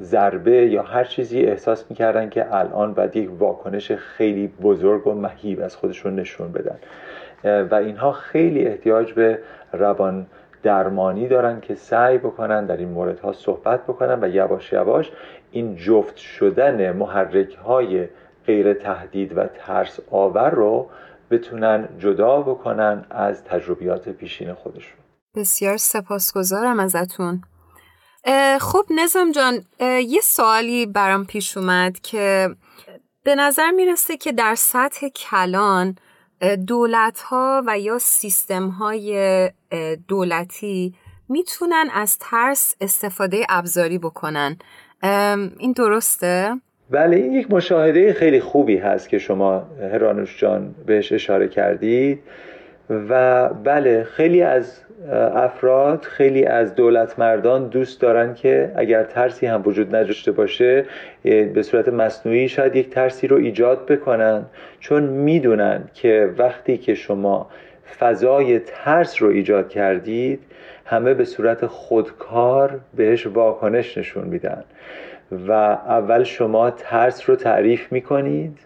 ضربه 0.00 0.66
یا 0.66 0.82
هر 0.82 1.04
چیزی 1.04 1.40
احساس 1.40 1.84
می‌کردن 1.90 2.28
که 2.28 2.54
الان 2.54 2.94
باید 2.94 3.16
یک 3.16 3.30
واکنش 3.38 3.92
خیلی 3.92 4.46
بزرگ 4.62 5.06
و 5.06 5.14
مهیب 5.14 5.60
از 5.60 5.76
خودشون 5.76 6.14
نشون 6.14 6.52
بدن. 6.52 6.76
و 7.44 7.74
اینها 7.74 8.12
خیلی 8.12 8.66
احتیاج 8.66 9.12
به 9.12 9.38
روان 9.72 10.26
درمانی 10.62 11.28
دارن 11.28 11.60
که 11.60 11.74
سعی 11.74 12.18
بکنن 12.18 12.66
در 12.66 12.76
این 12.76 12.88
موردها 12.88 13.32
صحبت 13.32 13.84
بکنن 13.84 14.24
و 14.24 14.28
یواش 14.28 14.72
یواش 14.72 15.12
این 15.50 15.76
جفت 15.76 16.16
شدن 16.16 16.92
محرک 16.92 17.54
های 17.54 18.08
غیر 18.46 18.74
تهدید 18.74 19.38
و 19.38 19.46
ترس 19.46 20.00
آور 20.10 20.50
رو 20.50 20.90
بتونن 21.30 21.88
جدا 21.98 22.40
بکنن 22.40 23.06
از 23.10 23.44
تجربیات 23.44 24.08
پیشین 24.08 24.54
خودشون. 24.54 24.98
بسیار 25.36 25.76
سپاسگزارم 25.76 26.80
ازتون. 26.80 27.42
خب 28.60 28.84
نظام 28.90 29.32
جان 29.32 29.54
یه 29.80 30.20
سوالی 30.22 30.86
برام 30.86 31.24
پیش 31.24 31.56
اومد 31.56 31.98
که 32.00 32.48
به 33.24 33.34
نظر 33.34 33.70
می‌رسه 33.70 34.16
که 34.16 34.32
در 34.32 34.54
سطح 34.54 35.08
کلان 35.08 35.96
دولت 36.66 37.20
ها 37.20 37.62
و 37.66 37.78
یا 37.78 37.98
سیستم 37.98 38.68
های 38.68 39.50
دولتی 40.08 40.94
می‌تونن 41.28 41.86
از 41.94 42.18
ترس 42.18 42.74
استفاده 42.80 43.46
ابزاری 43.48 43.98
بکنن 43.98 44.56
این 45.58 45.72
درسته؟ 45.76 46.60
بله 46.90 47.16
این 47.16 47.32
یک 47.32 47.50
مشاهده 47.50 48.12
خیلی 48.12 48.40
خوبی 48.40 48.76
هست 48.76 49.08
که 49.08 49.18
شما 49.18 49.66
هرانوش 49.92 50.40
جان 50.40 50.74
بهش 50.86 51.12
اشاره 51.12 51.48
کردید 51.48 52.22
و 52.90 53.48
بله 53.48 54.04
خیلی 54.04 54.42
از 54.42 54.83
افراد 55.34 56.02
خیلی 56.02 56.44
از 56.44 56.74
دولت 56.74 57.18
مردان 57.18 57.68
دوست 57.68 58.00
دارن 58.00 58.34
که 58.34 58.72
اگر 58.76 59.02
ترسی 59.02 59.46
هم 59.46 59.62
وجود 59.64 59.96
نداشته 59.96 60.32
باشه 60.32 60.84
به 61.22 61.62
صورت 61.62 61.88
مصنوعی 61.88 62.48
شاید 62.48 62.76
یک 62.76 62.90
ترسی 62.90 63.26
رو 63.26 63.36
ایجاد 63.36 63.86
بکنن. 63.86 64.44
چون 64.80 65.02
می‌دونن 65.02 65.84
که 65.94 66.30
وقتی 66.38 66.78
که 66.78 66.94
شما 66.94 67.50
فضای 67.98 68.58
ترس 68.58 69.22
رو 69.22 69.28
ایجاد 69.28 69.68
کردید 69.68 70.40
همه 70.84 71.14
به 71.14 71.24
صورت 71.24 71.66
خودکار 71.66 72.80
بهش 72.96 73.26
واکنش 73.26 73.98
نشون 73.98 74.24
میدن. 74.24 74.64
و 75.48 75.52
اول 75.52 76.24
شما 76.24 76.70
ترس 76.70 77.30
رو 77.30 77.36
تعریف 77.36 77.92
می‌کنید 77.92 78.58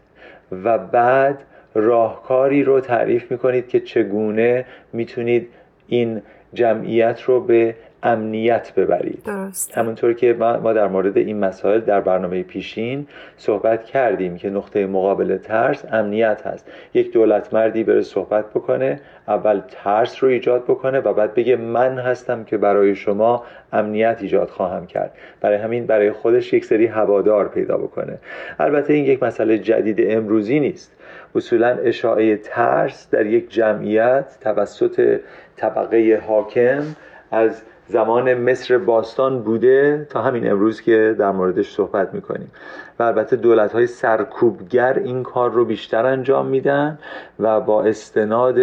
و 0.64 0.78
بعد 0.78 1.38
راهکاری 1.74 2.64
رو 2.64 2.80
تعریف 2.80 3.30
می‌کنید 3.30 3.68
که 3.68 3.80
چگونه 3.80 4.64
می‌تونید 4.92 5.48
این 5.88 6.22
جمعیت 6.54 7.22
رو 7.22 7.40
به 7.40 7.74
امنیت 8.02 8.74
ببرید. 8.74 9.22
درست. 9.24 9.78
همونطور 9.78 10.12
که 10.12 10.32
ما 10.32 10.72
در 10.72 10.88
مورد 10.88 11.16
این 11.18 11.38
مسائل 11.38 11.80
در 11.80 12.00
برنامه 12.00 12.42
پیشین 12.42 13.06
صحبت 13.36 13.84
کردیم 13.84 14.36
که 14.36 14.50
نقطه 14.50 14.86
مقابل 14.86 15.36
ترس 15.36 15.84
امنیت 15.92 16.46
هست. 16.46 16.66
یک 16.94 17.12
دولت 17.12 17.54
مردی 17.54 17.84
بره 17.84 18.02
صحبت 18.02 18.50
بکنه 18.50 19.00
اول 19.28 19.60
ترس 19.68 20.22
رو 20.24 20.28
ایجاد 20.28 20.64
بکنه 20.64 21.00
و 21.00 21.12
بعد 21.12 21.34
بگه 21.34 21.56
من 21.56 21.98
هستم 21.98 22.44
که 22.44 22.56
برای 22.56 22.94
شما 22.94 23.44
امنیت 23.72 24.18
ایجاد 24.20 24.48
خواهم 24.48 24.86
کرد. 24.86 25.12
برای 25.40 25.56
همین 25.56 25.86
برای 25.86 26.12
خودش 26.12 26.52
یک 26.52 26.64
سری 26.64 26.86
هوادار 26.86 27.48
پیدا 27.48 27.78
بکنه. 27.78 28.18
البته 28.58 28.92
این 28.92 29.04
یک 29.04 29.22
مسئله 29.22 29.58
جدید 29.58 29.98
امروزی 30.00 30.60
نیست. 30.60 30.92
اصولا 31.34 31.68
اشاعه 31.68 32.36
ترس 32.36 33.10
در 33.10 33.26
یک 33.26 33.50
جمعیت 33.50 34.38
توسط 34.40 35.20
طبقه 35.56 36.22
حاکم 36.28 36.82
از 37.30 37.62
زمان 37.86 38.34
مصر 38.34 38.78
باستان 38.78 39.42
بوده 39.42 40.06
تا 40.10 40.22
همین 40.22 40.50
امروز 40.50 40.80
که 40.80 41.16
در 41.18 41.30
موردش 41.30 41.70
صحبت 41.70 42.14
می‌کنیم. 42.14 42.50
و 42.98 43.02
البته 43.02 43.36
دولت 43.36 43.72
های 43.72 43.86
سرکوبگر 43.86 44.98
این 44.98 45.22
کار 45.22 45.50
رو 45.50 45.64
بیشتر 45.64 46.06
انجام 46.06 46.46
میدن 46.46 46.98
و 47.38 47.60
با 47.60 47.84
استناد 47.84 48.58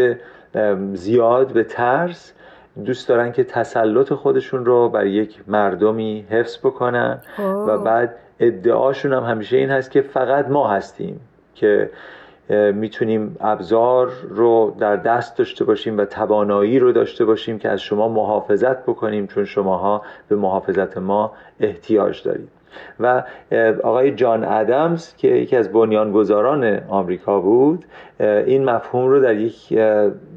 زیاد 0.93 1.53
به 1.53 1.63
ترس 1.63 2.33
دوست 2.85 3.09
دارن 3.09 3.31
که 3.31 3.43
تسلط 3.43 4.13
خودشون 4.13 4.65
رو 4.65 4.89
بر 4.89 5.05
یک 5.05 5.39
مردمی 5.47 6.25
حفظ 6.29 6.57
بکنن. 6.57 7.19
و 7.39 7.77
بعد 7.77 8.15
ادعاشون 8.39 9.13
هم 9.13 9.23
همیشه 9.23 9.57
این 9.57 9.69
هست 9.69 9.91
که 9.91 10.01
فقط 10.01 10.47
ما 10.47 10.67
هستیم 10.67 11.19
که 11.55 11.89
می‌تونیم 12.49 13.37
ابزار 13.39 14.11
رو 14.29 14.75
در 14.79 14.95
دست 14.95 15.37
داشته 15.37 15.65
باشیم 15.65 15.97
و 15.97 16.05
توانایی 16.05 16.79
رو 16.79 16.91
داشته 16.91 17.25
باشیم 17.25 17.59
که 17.59 17.69
از 17.69 17.81
شما 17.81 18.07
محافظت 18.07 18.83
بکنیم 18.83 19.27
چون 19.27 19.45
شماها 19.45 20.01
به 20.27 20.35
محافظت 20.35 20.97
ما 20.97 21.31
احتیاج 21.59 22.23
دارید. 22.23 22.49
و 22.99 23.23
آقای 23.83 24.11
جان 24.11 24.43
ادمز 24.43 25.15
که 25.15 25.27
یکی 25.27 25.55
از 25.55 25.71
بنیانگذاران 25.71 26.79
آمریکا 26.89 27.39
بود 27.39 27.85
این 28.19 28.65
مفهوم 28.65 29.07
رو 29.07 29.19
در 29.19 29.35
یک 29.35 29.71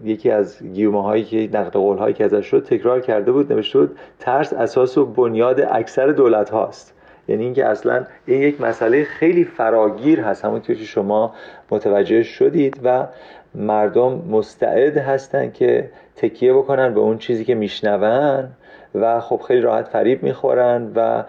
یکی 0.04 0.30
از 0.30 0.62
گیومه 0.62 1.02
هایی 1.02 1.24
که 1.24 1.48
نقد 1.52 1.72
قول 1.72 1.98
هایی 1.98 2.14
که 2.14 2.24
ازش 2.24 2.46
شد 2.46 2.64
تکرار 2.64 3.00
کرده 3.00 3.32
بود 3.32 3.52
نوشته 3.52 3.78
بود 3.78 3.98
ترس 4.18 4.52
اساس 4.52 4.98
و 4.98 5.06
بنیاد 5.06 5.60
اکثر 5.60 6.06
دولت 6.06 6.50
هاست 6.50 6.97
یعنی 7.28 7.44
اینکه 7.44 7.66
اصلا 7.66 8.04
این 8.26 8.42
یک 8.42 8.60
مسئله 8.60 9.04
خیلی 9.04 9.44
فراگیر 9.44 10.20
هست 10.20 10.44
همونطور 10.44 10.76
که 10.76 10.84
شما 10.84 11.34
متوجه 11.70 12.22
شدید 12.22 12.80
و 12.84 13.06
مردم 13.54 14.22
مستعد 14.30 14.96
هستن 14.96 15.50
که 15.50 15.90
تکیه 16.16 16.52
بکنن 16.52 16.94
به 16.94 17.00
اون 17.00 17.18
چیزی 17.18 17.44
که 17.44 17.54
میشنون 17.54 18.48
و 18.94 19.20
خب 19.20 19.40
خیلی 19.48 19.60
راحت 19.60 19.88
فریب 19.88 20.22
می‌خورن 20.22 20.92
و 20.94 21.24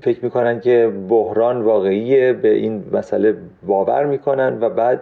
فکر 0.00 0.18
می‌کنن 0.24 0.60
که 0.60 0.92
بحران 1.08 1.62
واقعیه 1.62 2.32
به 2.32 2.48
این 2.48 2.84
مسئله 2.92 3.34
باور 3.66 4.06
می‌کنن 4.06 4.58
و 4.60 4.68
بعد 4.70 5.00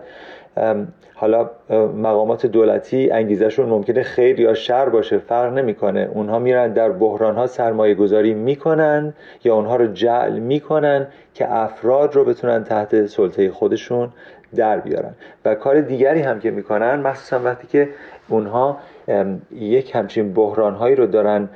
حالا 1.15 1.51
مقامات 1.71 2.47
دولتی 2.47 3.11
انگیزشون 3.11 3.69
ممکنه 3.69 4.03
خیر 4.03 4.41
یا 4.41 4.55
شر 4.55 4.89
باشه 4.89 5.19
فرق 5.19 5.53
نمی‌کنه. 5.53 6.11
اونها 6.15 6.39
میرن 6.39 6.73
در 6.73 6.91
بحران 6.91 7.35
ها 7.35 7.47
سرمایه 7.47 7.95
گذاری 7.95 8.35
می‌کنن 8.35 9.15
یا 9.45 9.55
اونها 9.55 9.77
رو 9.77 9.87
جعل 9.87 10.39
می‌کنن 10.39 11.07
که 11.35 11.55
افراد 11.55 12.15
رو 12.15 12.25
بتونن 12.25 12.65
تحت 12.65 13.07
سلطه 13.07 13.51
خودشون 13.51 14.09
در 14.57 14.79
بیارن. 14.79 15.15
و 15.45 15.55
کار 15.55 15.81
دیگری 15.81 16.21
هم 16.21 16.41
که 16.41 16.51
می‌کنن 16.51 16.95
مخصوصا 16.95 17.45
وقتی 17.45 17.67
که 17.67 17.89
اونها 18.29 18.79
یک 19.53 19.95
همچین 19.95 20.35
بحرانهایی 20.35 20.95
رو 20.97 21.07
دارن 21.07 21.49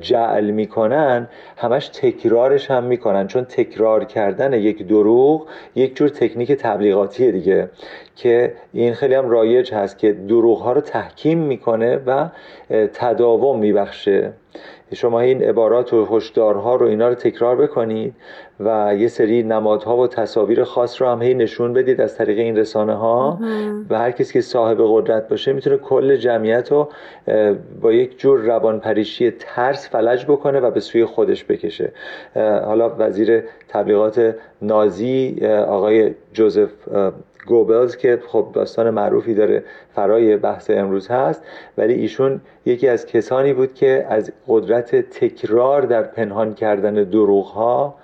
جعل 0.00 0.50
می‌کنن 0.50 1.28
همش 1.56 1.88
تکرارش 1.88 2.70
هم 2.70 2.84
می‌کنن. 2.84 3.26
چون 3.26 3.44
تکرار 3.44 4.04
کردن 4.04 4.52
یک 4.52 4.86
دروغ 4.86 5.46
یک 5.74 5.96
جور 5.96 6.08
تکنیک 6.08 6.52
تبلیغاتی 6.52 7.32
دیگه 7.32 7.68
که 8.16 8.52
این 8.72 8.94
خیلی 8.94 9.14
هم 9.14 9.30
رایج 9.54 9.74
هست 9.74 9.98
که 9.98 10.12
دروغ 10.12 10.58
ها 10.58 10.72
رو 10.72 10.80
تحکیم 10.80 11.38
می‌کنه 11.38 12.00
و 12.06 12.28
تداوم 12.92 13.58
میبخشه. 13.58 14.32
شما 14.94 15.20
این 15.20 15.42
عبارات 15.42 15.92
و 15.92 16.06
هشدارها 16.10 16.76
رو 16.76 16.86
اینا 16.86 17.08
رو 17.08 17.14
تکرار 17.14 17.56
بکنید 17.56 18.14
و 18.60 18.94
یه 18.98 19.08
سری 19.08 19.42
نمادها 19.42 19.96
و 19.96 20.06
تصاویر 20.06 20.64
خاص 20.64 21.02
رو 21.02 21.08
هم 21.08 21.22
هی 21.22 21.34
نشون 21.34 21.72
بدید 21.72 22.00
از 22.00 22.16
طریق 22.16 22.38
این 22.38 22.56
رسانه 22.56 22.94
ها 22.94 23.38
و 23.90 23.98
هر 23.98 24.10
کسی 24.10 24.32
که 24.32 24.40
صاحب 24.40 24.78
قدرت 24.80 25.28
باشه 25.28 25.52
می‌تونه 25.52 25.76
کل 25.76 26.16
جمعیت 26.16 26.72
رو 26.72 26.88
با 27.80 27.92
یک 27.92 28.18
جور 28.18 28.40
روانپریشی 28.40 29.30
ترس 29.30 29.88
فلج 29.88 30.24
بکنه 30.24 30.60
و 30.60 30.70
به 30.70 30.80
سوی 30.80 31.04
خودش 31.04 31.44
بکشه. 31.44 31.92
حالا 32.64 32.94
وزیر 32.98 33.42
تبلیغات 33.68 34.34
نازی 34.62 35.46
آقای 35.68 36.14
جوزف 36.32 36.70
گوبلز 37.46 37.96
که 37.96 38.22
خب 38.28 38.50
داستان 38.54 38.90
معروفی 38.90 39.34
داره 39.34 39.64
فرای 39.94 40.36
بحث 40.36 40.70
امروز 40.70 41.08
هست 41.08 41.42
ولی 41.78 41.92
ایشون 41.94 42.40
یکی 42.66 42.88
از 42.88 43.06
کسانی 43.06 43.52
بود 43.52 43.74
که 43.74 44.06
از 44.10 44.32
قدرت 44.48 44.94
تکرار 44.96 45.82
در 45.82 46.02
پنهان 46.02 46.54
کردن 46.54 46.94
دروغ 46.94 47.46
ها 47.46 47.94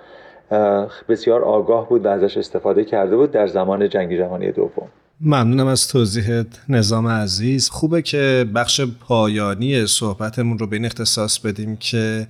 بسیار 1.09 1.43
آگاه 1.43 1.89
بود 1.89 2.05
و 2.05 2.07
ازش 2.07 2.37
استفاده 2.37 2.85
کرده 2.85 3.15
بود 3.15 3.31
در 3.31 3.47
زمان 3.47 3.89
جنگ 3.89 4.17
جهانی 4.17 4.51
دوم. 4.51 4.87
ممنونم 5.21 5.67
از 5.67 5.87
توضیحت. 5.87 6.47
نظام 6.69 7.07
عزیز 7.07 7.69
خوبه 7.69 8.01
که 8.01 8.45
بخش 8.55 8.81
پایانی 9.07 9.87
صحبتمون 9.87 10.59
رو 10.59 10.67
به 10.67 10.75
این 10.75 10.85
اختصاص 10.85 11.39
بدیم 11.39 11.75
که 11.75 12.27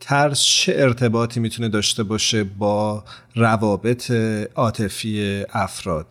ترس 0.00 0.42
چه 0.44 0.72
ارتباطی 0.76 1.40
می‌تونه 1.40 1.68
داشته 1.68 2.02
باشه 2.02 2.44
با 2.58 3.04
روابط 3.36 4.12
عاطفی 4.56 5.44
افراد؟ 5.52 6.06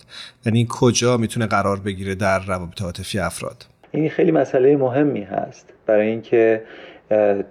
یعنی 0.46 0.68
کجا 0.70 1.18
می‌تونه 1.18 1.46
قرار 1.46 1.80
بگیره 1.80 2.16
در 2.16 2.40
روابط 2.46 2.82
عاطفی 2.82 3.20
افراد؟ 3.20 3.66
این 3.92 4.10
خیلی 4.10 4.32
مسئله 4.32 4.78
مهمی 4.78 5.24
هست. 5.24 5.74
برای 5.86 6.08
اینکه 6.08 6.64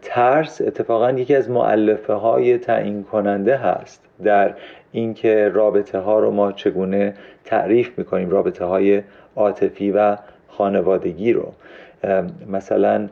ترس 0.02 0.60
اتفاقا 0.60 1.10
یکی 1.12 1.34
از 1.34 1.50
معلفه 1.50 2.12
های 2.12 2.58
تعیین 2.58 3.02
کننده 3.02 3.56
هست 3.56 4.00
در 4.24 4.54
اینکه 4.92 5.50
رابطه 5.54 5.98
ها 5.98 6.18
رو 6.18 6.30
ما 6.30 6.52
چگونه 6.52 7.14
تعریف 7.44 7.98
می‌کنیم 7.98 8.30
رابطه 8.30 8.64
های 8.64 9.02
عاطفی 9.36 9.90
و 9.90 10.16
خانوادگی 10.48 11.32
رو. 11.32 11.52
مثلا 12.48 13.08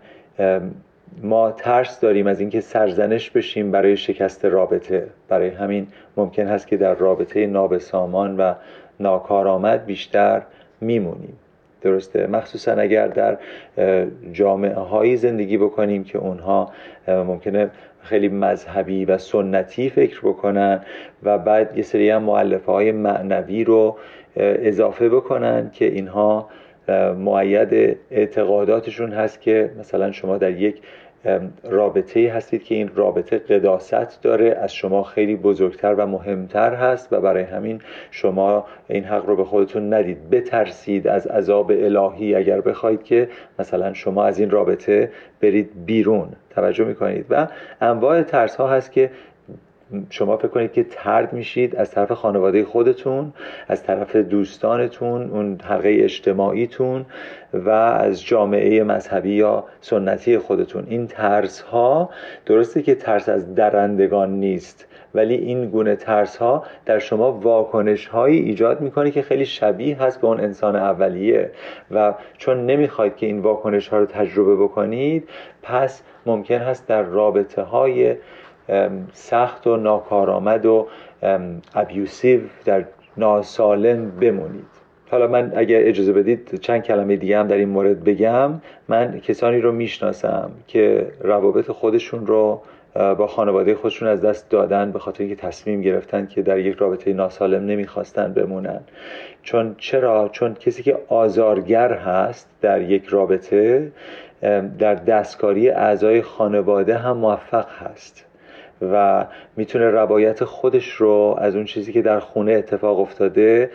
ما 1.22 1.50
ترس 1.50 2.00
داریم 2.00 2.26
از 2.26 2.40
اینکه 2.40 2.60
سرزنش 2.60 3.30
بشیم 3.30 3.70
برای 3.70 3.96
شکست 3.96 4.44
رابطه. 4.44 5.06
برای 5.28 5.48
همین 5.48 5.86
ممکن 6.16 6.46
هست 6.46 6.66
که 6.66 6.76
در 6.76 6.94
رابطه 6.94 7.46
نابسامان 7.46 8.36
و 8.36 8.54
ناکارآمد 9.00 9.86
بیشتر 9.86 10.42
میمونیم. 10.80 11.38
درسته؟ 11.82 12.26
مخصوصا 12.26 12.72
اگر 12.72 13.08
در 13.08 13.38
جامعه 14.32 14.74
هایی 14.74 15.16
زندگی 15.16 15.58
بکنیم 15.58 16.04
که 16.04 16.18
اونها 16.18 16.72
ممکنه 17.08 17.70
خیلی 18.02 18.28
مذهبی 18.28 19.04
و 19.04 19.18
سنتی 19.18 19.90
فکر 19.90 20.20
بکنن 20.20 20.80
و 21.22 21.38
بعد 21.38 21.76
یه 21.76 21.82
سری 21.82 22.10
هم 22.10 22.22
معلفه 22.22 22.72
های 22.72 22.92
معنوی 22.92 23.64
رو 23.64 23.96
اضافه 24.36 25.08
بکنن 25.08 25.70
که 25.70 25.84
اینها 25.84 26.48
معید 27.18 27.98
اعتقاداتشون 28.10 29.12
هست 29.12 29.40
که 29.40 29.70
مثلا 29.78 30.12
شما 30.12 30.38
در 30.38 30.50
یک 30.50 30.82
رابطه 31.64 32.32
هستید 32.34 32.64
که 32.64 32.74
این 32.74 32.90
رابطه 32.94 33.38
قداست 33.38 34.22
داره 34.22 34.58
از 34.60 34.74
شما 34.74 35.02
خیلی 35.02 35.36
بزرگتر 35.36 35.94
و 35.94 36.06
مهمتر 36.06 36.74
هست 36.74 37.12
و 37.12 37.20
برای 37.20 37.42
همین 37.42 37.80
شما 38.10 38.66
این 38.88 39.04
حق 39.04 39.26
رو 39.26 39.36
به 39.36 39.44
خودتون 39.44 39.94
ندید. 39.94 40.30
بترسید 40.30 41.08
از 41.08 41.26
عذاب 41.26 41.70
الهی 41.70 42.34
اگر 42.34 42.60
بخواید 42.60 43.02
که 43.02 43.28
مثلا 43.58 43.92
شما 43.92 44.24
از 44.24 44.38
این 44.38 44.50
رابطه 44.50 45.10
برید 45.40 45.70
بیرون. 45.86 46.28
توجه 46.50 46.84
می‌کنید. 46.84 47.26
و 47.30 47.48
انواع 47.80 48.22
ترس 48.22 48.56
ها 48.56 48.68
هست 48.68 48.92
که 48.92 49.10
شما 50.10 50.36
فکر 50.36 50.48
کنید 50.48 50.72
که 50.72 50.84
ترد 50.90 51.32
میشید 51.32 51.76
از 51.76 51.90
طرف 51.90 52.12
خانواده 52.12 52.64
خودتون 52.64 53.32
از 53.68 53.82
طرف 53.82 54.16
دوستانتون 54.16 55.30
اون 55.30 55.58
حلقه 55.64 55.96
اجتماعیتون 56.00 57.06
و 57.52 57.70
از 57.70 58.24
جامعه 58.24 58.82
مذهبی 58.82 59.34
یا 59.34 59.64
سنتی 59.80 60.38
خودتون. 60.38 60.86
این 60.88 61.06
ترس 61.06 61.60
ها 61.60 62.10
درسته 62.46 62.82
که 62.82 62.94
ترس 62.94 63.28
از 63.28 63.54
درندگان 63.54 64.30
نیست 64.30 64.86
ولی 65.14 65.34
این 65.34 65.70
گونه 65.70 65.96
ترس 65.96 66.36
ها 66.36 66.64
در 66.86 66.98
شما 66.98 67.32
واکنش 67.32 68.06
هایی 68.06 68.38
ایجاد 68.38 68.80
می‌کنه 68.80 69.10
که 69.10 69.22
خیلی 69.22 69.44
شبیه 69.44 70.02
هست 70.02 70.20
به 70.20 70.26
اون 70.26 70.40
انسان 70.40 70.76
اولیه. 70.76 71.50
و 71.90 72.14
چون 72.38 72.66
نمی‌خواید 72.66 73.16
که 73.16 73.26
این 73.26 73.38
واکنش 73.38 73.88
ها 73.88 73.98
رو 73.98 74.06
تجربه 74.06 74.56
بکنید 74.56 75.28
پس 75.62 76.02
ممکن 76.26 76.58
هست 76.58 76.88
در 76.88 77.02
رابطه 77.02 77.62
های 77.62 78.16
سخت 79.12 79.66
و 79.66 79.76
ناکارآمد 79.76 80.66
و 80.66 80.86
ابیوسیو 81.74 82.40
در 82.64 82.84
ناسالم 83.16 84.10
بمونید. 84.10 84.72
حالا 85.10 85.26
من 85.26 85.52
اگر 85.56 85.80
اجازه 85.82 86.12
بدید 86.12 86.60
چند 86.60 86.82
کلمه 86.82 87.16
دیگه 87.16 87.38
هم 87.38 87.46
در 87.46 87.56
این 87.56 87.68
مورد 87.68 88.04
بگم. 88.04 88.50
من 88.88 89.20
کسانی 89.20 89.60
رو 89.60 89.72
می‌شناسم 89.72 90.50
که 90.66 91.06
روابط 91.20 91.70
خودشون 91.70 92.26
رو 92.26 92.62
با 92.94 93.26
خانواده 93.26 93.74
خودشون 93.74 94.08
از 94.08 94.20
دست 94.20 94.50
دادن 94.50 94.92
به 94.92 94.98
خاطر 94.98 95.24
اینکه 95.24 95.36
تصمیم 95.36 95.80
گرفتن 95.80 96.26
که 96.26 96.42
در 96.42 96.58
یک 96.58 96.76
رابطه 96.76 97.12
ناسالم 97.12 97.66
نمی‌خواستن 97.66 98.32
بمونن. 98.32 98.80
چون 99.42 99.74
چرا؟ 99.78 100.28
چون 100.28 100.54
کسی 100.54 100.82
که 100.82 100.98
آزارگر 101.08 101.92
هست 101.92 102.48
در 102.60 102.82
یک 102.82 103.06
رابطه 103.06 103.92
در 104.78 104.94
دستکاری 104.94 105.70
اعضای 105.70 106.22
خانواده 106.22 106.96
هم 106.96 107.16
موفق 107.16 107.66
هست. 107.70 108.24
و 108.92 109.26
می‌تونه 109.56 109.90
روایت 109.90 110.44
خودش 110.44 110.88
رو 110.92 111.36
از 111.38 111.56
اون 111.56 111.64
چیزی 111.64 111.92
که 111.92 112.02
در 112.02 112.20
خونه 112.20 112.52
اتفاق 112.52 113.00
افتاده 113.00 113.70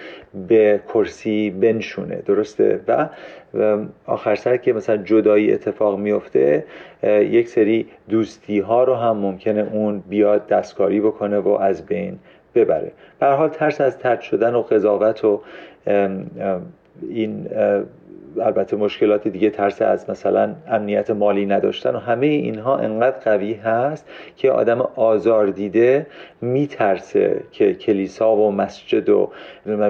به 0.48 0.80
کرسی 0.94 1.50
بنشونه. 1.50 2.16
درسته؟ 2.16 2.80
و 2.88 3.08
آخر 4.06 4.36
سر 4.36 4.58
که 4.58 4.74
مثلا 4.74 4.98
جدایی 4.98 5.54
اتفاق 5.54 6.00
میفته 6.00 6.64
یک 7.04 7.48
سری 7.48 7.88
دوستی 8.10 8.60
ها 8.60 8.84
رو 8.84 8.96
هم 8.96 9.18
ممکنه 9.18 9.70
اون 9.74 10.04
بیاد 10.10 10.48
دستکاری 10.48 11.02
بکنه 11.02 11.38
و 11.38 11.50
از 11.50 11.86
بین 11.86 12.20
ببره. 12.56 12.92
به 13.20 13.28
حال 13.28 13.50
ترس 13.50 13.82
از 13.82 13.98
ترد 13.98 14.22
شدن 14.22 14.56
و 14.56 14.62
قضاوت 14.62 15.26
و 15.26 15.42
این 17.10 17.48
البته 18.42 18.78
مشکلات 18.78 19.28
دیگه 19.28 19.50
ترس 19.50 19.82
از 19.82 20.10
مثلا 20.10 20.56
امنیت 20.68 21.10
مالی 21.10 21.46
نداشتن 21.46 21.96
و 21.96 22.00
همه 22.00 22.26
اینها 22.26 22.78
انقدر 22.78 23.18
قوی 23.20 23.54
هست 23.54 24.10
که 24.36 24.52
آدم 24.52 24.82
آزار 24.96 25.48
دیده 25.48 26.08
میترسه 26.42 27.44
که 27.52 27.74
کلیسا 27.74 28.36
و 28.36 28.52
مسجد 28.52 29.10
و 29.10 29.32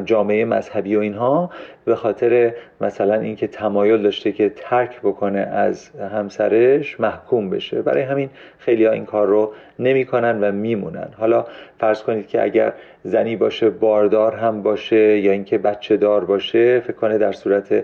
جامعه 0.06 0.46
مذهبی 0.46 0.96
و 0.96 1.00
اینها 1.00 1.50
به 1.86 1.96
خاطر 1.96 2.54
مثلا 2.82 3.14
اینکه 3.14 3.48
تمایل 3.48 4.02
داشته 4.02 4.32
که 4.32 4.50
ترک 4.56 5.02
بکنه 5.02 5.40
از 5.40 5.90
همسرش 5.90 7.00
محکوم 7.00 7.50
بشه. 7.50 7.82
برای 7.82 8.04
همین 8.04 8.30
خیلی 8.60 8.86
ها 8.86 8.92
این 8.92 9.06
کار 9.06 9.28
رو 9.28 9.54
نمی‌کنن 9.80 10.44
و 10.44 10.52
میمونن. 10.52 11.08
حالا 11.18 11.46
فرض 11.80 12.04
کنید 12.04 12.28
که 12.28 12.44
اگر 12.44 12.74
زنی 13.04 13.36
باشه 13.36 13.70
باردار 13.70 14.36
هم 14.36 14.64
باشه 14.64 15.20
یا 15.20 15.32
اینکه 15.32 15.58
بچه 15.58 15.98
دار 15.98 16.26
باشه 16.26 16.80
فکر 16.80 16.94
کنه 16.94 17.18
در 17.18 17.32
صورت 17.32 17.84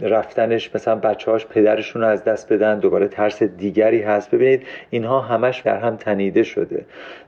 رفتنش 0.00 0.74
مثلا 0.74 0.96
بچه 0.96 1.30
هاش 1.30 1.46
پدرشون 1.46 2.02
رو 2.02 2.08
از 2.08 2.24
دست 2.24 2.52
بدن 2.52 2.78
دوباره 2.78 3.08
ترس 3.08 3.42
دیگری 3.42 4.02
هست. 4.02 4.30
ببینید 4.30 4.62
اینها 4.90 5.20
همش 5.20 5.60
در 5.60 5.76
هم 5.78 5.96
تنیده 5.96 6.42
شده. 6.42 6.84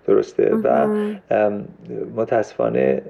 درسته؟ 0.06 0.45
و 0.54 0.86
متاسفانه 2.16 3.02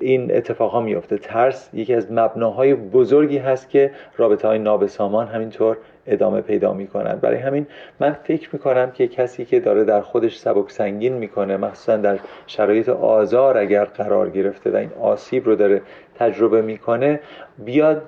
این 0.00 0.36
اتفاق 0.36 0.70
ها 0.70 0.80
میفته 0.80 1.18
ترس 1.18 1.70
یکی 1.72 1.94
از 1.94 2.12
مبناهای 2.12 2.74
بزرگی 2.74 3.38
هست 3.38 3.70
که 3.70 3.90
رابطه 4.16 4.48
های 4.48 4.58
نابسامان 4.58 5.26
همینطور 5.26 5.76
ادامه 6.06 6.40
پیدا 6.40 6.72
می‌کنن. 6.72 7.14
برای 7.14 7.38
همین 7.38 7.66
من 8.00 8.12
فکر 8.12 8.48
می‌کنم 8.52 8.90
که 8.90 9.08
کسی 9.08 9.44
که 9.44 9.60
داره 9.60 9.84
در 9.84 10.00
خودش 10.00 10.38
سبک 10.38 10.70
سنگین 10.70 11.12
می‌کنه 11.12 11.56
مخصوصا 11.56 11.96
در 11.96 12.18
شرایط 12.46 12.88
آزار 12.88 13.58
اگر 13.58 13.84
قرار 13.84 14.30
گرفته 14.30 14.70
و 14.70 14.76
این 14.76 14.90
آسیب 15.00 15.46
رو 15.46 15.54
داره 15.54 15.82
تجربه 16.18 16.62
می‌کنه 16.62 17.20
بیاد 17.64 18.02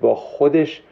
با 0.00 0.14
خودش 0.14 0.82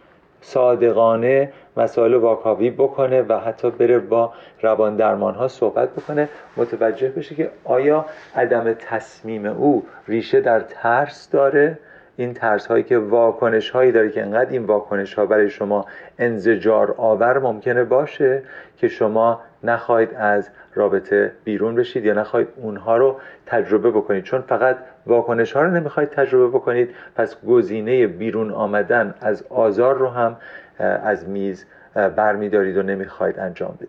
صادقانه 0.40 1.52
مسائل 1.76 2.14
واکاوی 2.14 2.70
بکنه 2.70 3.22
و 3.22 3.38
حتی 3.38 3.70
بره 3.70 3.98
با 3.98 4.32
روان 4.62 4.96
درمان 4.96 5.34
ها 5.34 5.48
صحبت 5.48 5.88
بکنه 5.88 6.28
متوجه 6.56 7.08
بشه 7.08 7.34
که 7.34 7.50
آیا 7.64 8.04
عدم 8.36 8.72
تصمیم 8.72 9.46
او 9.46 9.84
ریشه 10.08 10.40
در 10.40 10.60
ترس 10.60 11.30
داره؟ 11.30 11.78
این 12.16 12.34
ترس 12.34 12.66
هایی 12.66 12.82
که 12.82 12.98
واکنش 12.98 13.70
هایی 13.70 13.92
داره 13.92 14.10
که 14.10 14.22
انقدر 14.22 14.50
این 14.50 14.64
واکنش 14.64 15.14
ها 15.14 15.26
برای 15.26 15.50
شما 15.50 15.86
انزجار 16.18 16.94
آور 16.98 17.38
ممکنه 17.38 17.84
باشه 17.84 18.42
که 18.76 18.88
شما 18.88 19.40
نخواهید 19.62 20.14
از 20.14 20.50
رابطه 20.78 21.32
بیرون 21.44 21.74
بشید 21.74 22.04
یا 22.04 22.14
نخواهید 22.14 22.48
اونها 22.56 22.96
رو 22.96 23.20
تجربه 23.46 23.90
بکنید. 23.90 24.24
چون 24.24 24.40
فقط 24.40 24.78
واکنش 25.06 25.52
ها 25.52 25.62
رو 25.62 25.70
نمی‌خواید 25.70 26.10
تجربه 26.10 26.58
بکنید 26.58 26.94
پس 27.14 27.36
گزینه 27.46 28.06
بیرون 28.06 28.52
آمدن 28.52 29.14
از 29.20 29.42
آزار 29.42 29.96
رو 29.96 30.08
هم 30.08 30.36
از 30.78 31.28
میز 31.28 31.66
برمیدارید 31.94 32.76
و 32.76 32.82
نمی‌خواید 32.82 33.38
انجام 33.38 33.74
بدید. 33.74 33.88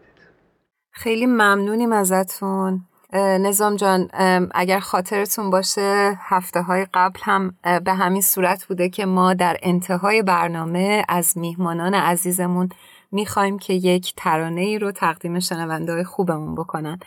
خیلی 0.91 1.25
ممنونیم 1.25 1.91
ازتون. 1.91 2.82
نظام 3.13 3.75
جان 3.75 4.10
اگر 4.56 4.80
خاطرتون 4.80 5.49
باشه 5.49 6.12
هفته 6.19 6.62
های 6.62 6.86
قبل 6.93 7.19
هم 7.23 7.54
به 7.86 7.93
همین 7.93 8.21
صورت 8.21 8.65
بوده 8.65 8.89
که 8.89 9.06
ما 9.06 9.34
در 9.34 9.58
انتهای 9.63 10.21
برنامه 10.21 11.04
از 11.10 11.38
میهمانان 11.38 11.93
عزیزمون 11.93 12.69
می‌خوایم 13.12 13.60
که 13.60 13.74
یک 13.74 14.13
ترانه 14.17 14.62
ای 14.62 14.80
رو 14.80 14.91
تقدیم 14.91 15.39
شنونده 15.39 15.93
های 15.93 16.04
خوبمون 16.04 16.56
بکنن. 16.56 17.00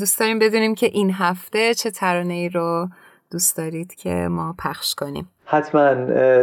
دوست 0.00 0.20
داریم 0.20 0.38
بدونیم 0.38 0.74
که 0.74 0.86
این 0.86 1.10
هفته 1.10 1.74
چه 1.74 1.90
ترانه 1.90 2.34
ای 2.34 2.48
رو 2.48 2.88
دوست 3.30 3.56
دارید 3.56 3.94
که 3.94 4.10
ما 4.10 4.54
پخش 4.58 4.94
کنیم. 4.94 5.28
حتما. 5.44 5.94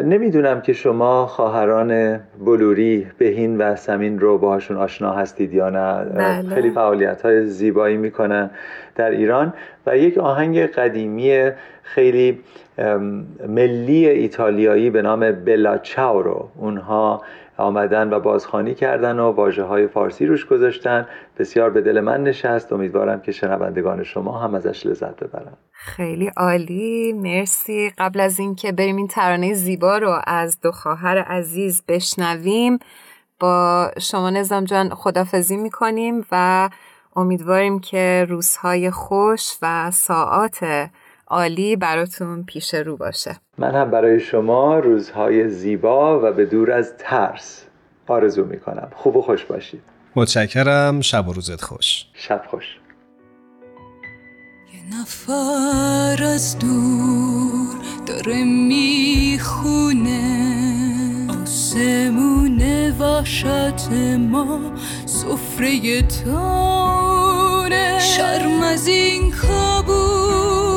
نمی‌دونم 0.02 0.62
که 0.62 0.74
شما 0.74 1.28
خواهران 1.28 2.20
بلوری 2.46 3.08
بهین 3.18 3.58
و 3.58 3.76
سمین 3.76 4.20
رو 4.20 4.38
باهاشون 4.38 4.78
آشنا 4.78 5.14
هستید 5.14 5.54
یا 5.54 5.70
نه. 5.70 6.06
بله. 6.06 6.56
خیلی 6.56 6.70
فعالیت 6.70 7.22
های 7.22 7.46
زیبایی 7.46 7.98
می‌کنن 7.98 8.52
در 8.96 9.12
ایران 9.12 9.54
و 9.86 9.98
یک 9.98 10.18
آهنگ 10.18 10.60
قدیمی 10.60 11.52
خیلی 11.84 12.40
ملی 13.48 14.08
ایتالیایی 14.08 14.90
به 14.90 15.02
نام 15.02 15.32
بلا 15.32 15.78
چاو 15.78 16.22
رو. 16.22 16.50
اونها 16.56 17.22
آمدن 17.58 18.14
و 18.14 18.20
بازخانی 18.20 18.76
کردن 18.76 19.20
و 19.20 19.32
واجه 19.32 19.64
های 19.64 19.88
فارسی 19.88 20.26
روش 20.26 20.46
گذاشتن. 20.46 21.08
بسیار 21.40 21.70
به 21.70 21.82
دل 21.82 22.00
من 22.00 22.24
نشست. 22.24 22.74
امیدوارم 22.74 23.22
که 23.22 23.32
شنوندگان 23.32 24.04
شما 24.04 24.40
هم 24.40 24.56
ازش 24.56 24.86
لذت 24.86 25.24
ببرن 25.24 25.54
خیلی 25.72 26.32
عالی. 26.38 27.14
مرسی. 27.14 27.92
قبل 27.98 28.20
از 28.20 28.40
اینکه 28.40 28.72
بریم 28.72 28.96
این 28.96 29.08
ترانه 29.08 29.54
زیبا 29.54 29.98
رو 29.98 30.20
از 30.28 30.62
دو 30.62 30.72
خواهر 30.72 31.18
عزیز 31.18 31.84
بشنویم 31.88 32.80
با 33.40 33.92
شما 34.00 34.30
نظام 34.30 34.64
جان 34.64 34.90
خدافزی 34.90 35.58
می‌کنیم 35.58 36.26
و 36.32 36.70
امیدواریم 37.16 37.80
که 37.80 38.26
روزهای 38.30 38.92
خوش 38.92 39.58
و 39.62 39.92
ساعات 39.92 40.90
عالی 41.28 41.76
براتون 41.76 42.44
پیش 42.44 42.74
رو 42.74 42.98
باشه. 42.98 43.36
من 43.58 43.76
هم 43.76 43.92
برای 43.92 44.20
شما 44.20 44.80
روزهای 44.80 45.50
زیبا 45.50 46.20
و 46.30 46.32
به 46.32 46.46
دور 46.46 46.72
از 46.72 46.94
ترس 46.98 47.66
آرزو 48.08 48.46
می‌کنم. 48.46 48.92
خوب 48.96 49.16
و 49.16 49.22
خوش 49.22 49.46
باشید. 49.46 49.82
متشکرم. 50.16 51.02
شب 51.02 51.28
و 51.28 51.34
روزت 51.34 51.62
خوش. 51.62 52.06
شب 52.14 52.44
خوش. 52.50 52.66
یه 54.74 55.02
نفر 55.02 56.24
از 56.24 56.60
دور 56.60 57.76
داره 58.08 58.44
می‌خونه. 58.44 60.20
آسمون 61.42 62.62
وحشت 63.00 63.92
ما 64.20 64.60
سفره 65.06 66.02
تانه 66.02 68.00
شرم 68.00 68.62
از 68.62 68.88
این 68.88 69.32
کابوس. 69.32 70.73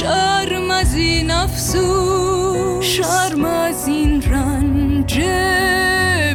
شرم 0.00 0.70
از 0.70 0.94
این 0.94 1.30
افسوس 1.30 2.84
شرم 2.84 3.44
از 3.44 3.88
این 3.88 4.22
رنج 4.22 5.20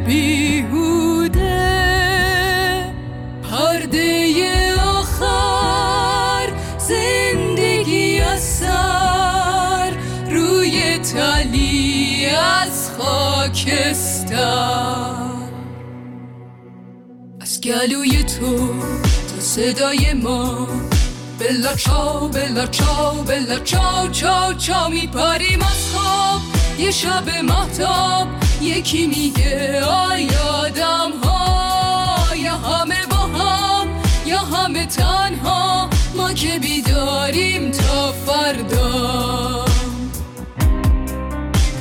بیهوده. 0.05 1.43
پرده 3.43 4.73
آخر 4.75 6.49
زندگی 6.77 8.19
از 8.19 8.41
سر 8.41 9.91
روی 10.29 10.97
تلی 10.97 12.25
از 12.65 12.91
خاکستر. 12.97 14.35
از 17.41 17.61
گلوی 17.61 18.23
تو 18.23 18.57
تا 19.27 19.39
صدای 19.39 20.13
ما 20.13 20.67
بلا 21.45 21.75
چاو 21.75 22.27
بلا 22.27 22.67
چاو 22.67 23.23
بلا 23.23 23.59
چاو 23.59 24.09
چاو 24.11 24.53
چاو 24.53 24.89
میپریم 24.89 25.61
از 25.61 25.93
خواب. 25.93 26.41
یه 26.77 26.91
شب 26.91 27.29
محتاب 27.43 28.27
یکی 28.61 29.07
میگه 29.07 29.83
آی 29.83 30.29
آدم 30.35 31.11
ها 31.23 32.35
یا 32.35 32.57
همه 32.57 33.05
با 33.09 33.15
هم 33.17 33.87
یا 34.25 34.39
همه 34.39 34.85
تنها. 34.85 35.89
ما 36.15 36.33
که 36.33 36.59
بیداریم 36.59 37.71
تا 37.71 38.11
فردا. 38.11 39.65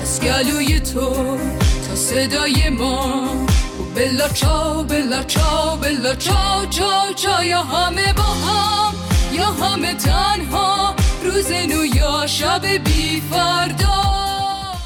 از 0.02 0.20
گلوی 0.20 0.80
تو 0.80 1.38
تا 1.88 1.96
صدای 1.96 2.68
ما. 2.68 3.24
بلا 3.96 4.28
چاو 4.28 4.84
بلا 4.84 5.22
چاو 5.22 5.76
بلا 5.76 6.14
چاو 6.14 6.66
چاو 6.70 7.12
چاو 7.16 7.44
یا 7.44 7.62
همه 7.62 8.12
با 8.12 8.22
هم 8.22 9.03
یا 9.34 9.44
همه 9.44 9.94
تنها 9.94 10.94
روز 11.24 11.52
نو 11.52 11.84
یا 11.84 12.26
شب 12.26 12.66
بی 12.66 13.22
فردا. 13.30 14.04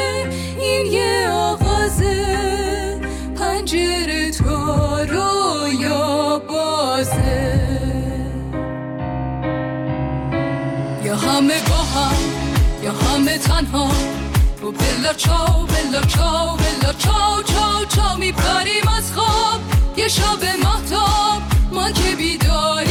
تنها. 13.48 13.86
و 14.62 14.70
بلا 14.70 15.12
چاو 15.12 15.66
بلا 15.66 16.02
چاو 16.14 16.56
بلا 16.56 16.92
چاو 16.92 17.42
چاو 17.42 17.84
چاو 17.94 18.18
میپریم 18.18 18.88
از 18.98 19.12
خواب. 19.12 19.60
یه 19.96 20.08
شب 20.08 20.42
محتاب 20.64 21.42
ما 21.72 21.90
که 21.90 22.16
بیداریم. 22.16 22.85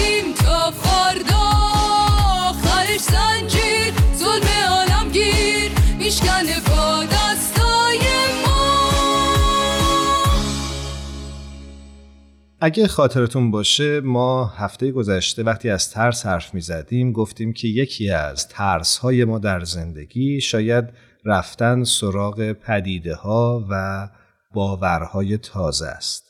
اگه 12.66 12.88
خاطرتون 12.88 13.52
باشه 13.52 14.02
ما 14.02 14.46
هفته 14.46 14.92
گذشته 14.92 15.44
وقتی 15.44 15.70
از 15.70 15.92
ترس 15.92 16.26
حرف 16.26 16.54
می 16.54 16.62
زدیم 16.62 17.12
گفتیم 17.12 17.54
که 17.54 17.68
یکی 17.68 18.10
از 18.10 18.48
ترس 18.48 18.98
های 18.98 19.26
ما 19.26 19.40
در 19.40 19.64
زندگی 19.64 20.42
شاید 20.42 20.86
رفتن 21.26 21.84
سراغ 21.84 22.52
پدیده 22.52 23.16
ها 23.16 23.68
و 23.70 24.08
باورهای 24.54 25.38
تازه 25.38 25.88
است 25.88 26.24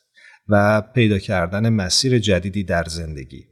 و 0.48 0.82
پیدا 0.82 1.20
کردن 1.20 1.70
مسیر 1.70 2.20
جدیدی 2.20 2.64
در 2.64 2.84
زندگی. 2.84 3.46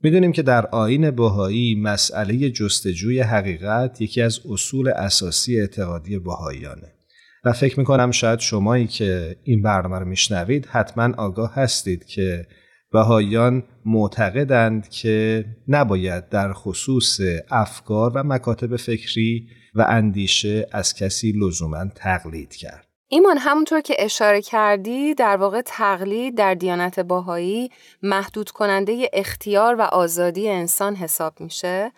می‌دونیم 0.00 0.32
که 0.32 0.42
در 0.42 0.66
آین 0.66 1.10
بهایی 1.10 1.74
مسئله 1.74 2.50
جستجوی 2.50 3.20
حقیقت 3.20 4.00
یکی 4.00 4.22
از 4.22 4.40
اصول 4.50 4.88
اساسی 4.88 5.60
اعتقادی 5.60 6.18
بهاییانه 6.18 6.99
و 7.44 7.52
فکر 7.52 7.78
می‌کنم 7.78 8.10
شاید 8.10 8.38
شمایی 8.38 8.86
که 8.86 9.36
این 9.42 9.62
برنامه 9.62 9.98
رو 9.98 10.04
میشنوید 10.04 10.66
حتما 10.66 11.14
آگاه 11.16 11.54
هستید 11.54 12.04
که 12.04 12.46
بهاییان 12.92 13.64
معتقدند 13.84 14.88
که 14.88 15.44
نباید 15.68 16.28
در 16.28 16.52
خصوص 16.52 17.20
افکار 17.50 18.12
و 18.14 18.22
مکاتب 18.22 18.76
فکری 18.76 19.48
و 19.74 19.86
اندیشه 19.88 20.66
از 20.72 20.94
کسی 20.94 21.32
لزوما 21.32 21.84
تقلید 21.94 22.54
کرد. 22.56 22.86
ایمان 23.12 23.38
همونطور 23.38 23.80
که 23.80 23.94
اشاره 23.98 24.42
کردی 24.42 25.14
در 25.14 25.36
واقع 25.36 25.62
تقلید 25.66 26.36
در 26.36 26.54
دیانت 26.54 27.00
باهایی 27.00 27.70
محدود 28.02 28.50
کننده 28.50 29.10
اختیار 29.12 29.74
و 29.74 29.82
آزادی 29.82 30.48
انسان 30.48 30.96
حساب 30.96 31.40
میشه 31.40 31.92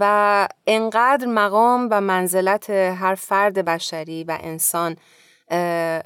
و 0.00 0.48
انقدر 0.66 1.26
مقام 1.26 1.88
و 1.90 2.00
منزلت 2.00 2.70
هر 2.70 3.14
فرد 3.14 3.64
بشری 3.64 4.24
و 4.24 4.38
انسان 4.40 4.96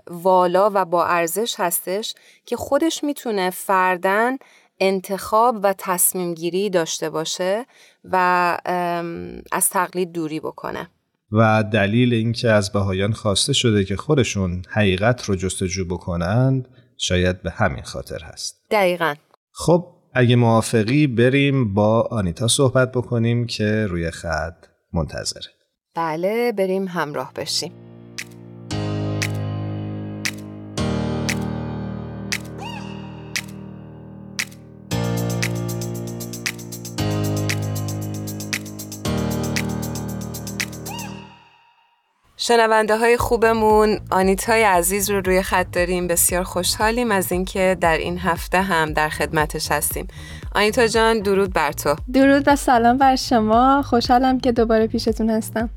والا 0.07 0.70
و 0.74 0.85
با 0.85 1.07
ارزش 1.07 1.55
هستش 1.59 2.14
که 2.46 2.57
خودش 2.57 3.05
می‌تونه 3.05 3.51
فردن 3.51 4.37
انتخاب 4.81 5.61
و 5.62 5.74
تصمیم 5.79 6.35
گیری 6.35 6.70
داشته 6.70 7.11
باشه 7.11 7.66
و 8.05 8.16
از 9.53 9.70
تقلید 9.70 10.12
دوری 10.12 10.40
بکنه. 10.40 10.90
و 11.33 11.64
دلیل 11.72 12.14
اینکه 12.14 12.51
از 12.51 12.72
بهایان 12.72 13.12
خواسته 13.12 13.53
شده 13.53 13.85
که 13.85 13.96
خودشون 13.96 14.62
حقیقت 14.70 15.24
رو 15.24 15.37
جستجو 15.37 15.85
بکنند 15.85 16.68
شاید 16.96 17.42
به 17.42 17.51
همین 17.51 17.83
خاطر 17.83 18.18
هست. 18.24 18.66
دقیقا. 18.70 19.14
خب 19.53 19.97
اگه 20.12 20.37
موافقی 20.37 21.07
بریم 21.07 21.75
با 21.75 22.01
آنیتا 22.11 22.49
صحبت 22.49 22.92
بکنیم 22.92 23.47
که 23.47 23.87
روی 23.87 24.11
خط 24.11 24.66
منتظره. 24.92 25.51
بله 25.94 26.53
بریم 26.53 26.88
همراه 26.88 27.33
بشیم. 27.37 27.73
شنونده 42.48 42.98
های 42.98 43.16
خوبمون. 43.16 43.98
آنیتای 44.11 44.62
عزیز 44.62 45.11
رو 45.11 45.20
روی 45.20 45.42
خط 45.42 45.66
داریم. 45.72 46.06
بسیار 46.06 46.42
خوشحالیم 46.42 47.11
از 47.11 47.32
اینکه 47.32 47.76
در 47.80 47.98
این 47.98 48.18
هفته 48.18 48.62
هم 48.62 48.92
در 48.92 49.08
خدمتش 49.08 49.72
هستیم. 49.72 50.08
آنیتا 50.54 50.87
جان 50.87 51.20
درود 51.20 51.52
بر 51.52 51.72
تو. 51.72 51.96
درود 52.12 52.44
و 52.46 52.56
سلام 52.56 52.98
بر 52.98 53.16
شما. 53.16 53.82
خوشحالم 53.82 54.40
که 54.40 54.52
دوباره 54.52 54.87
پیشتون 54.87 55.30
هستم. 55.30 55.70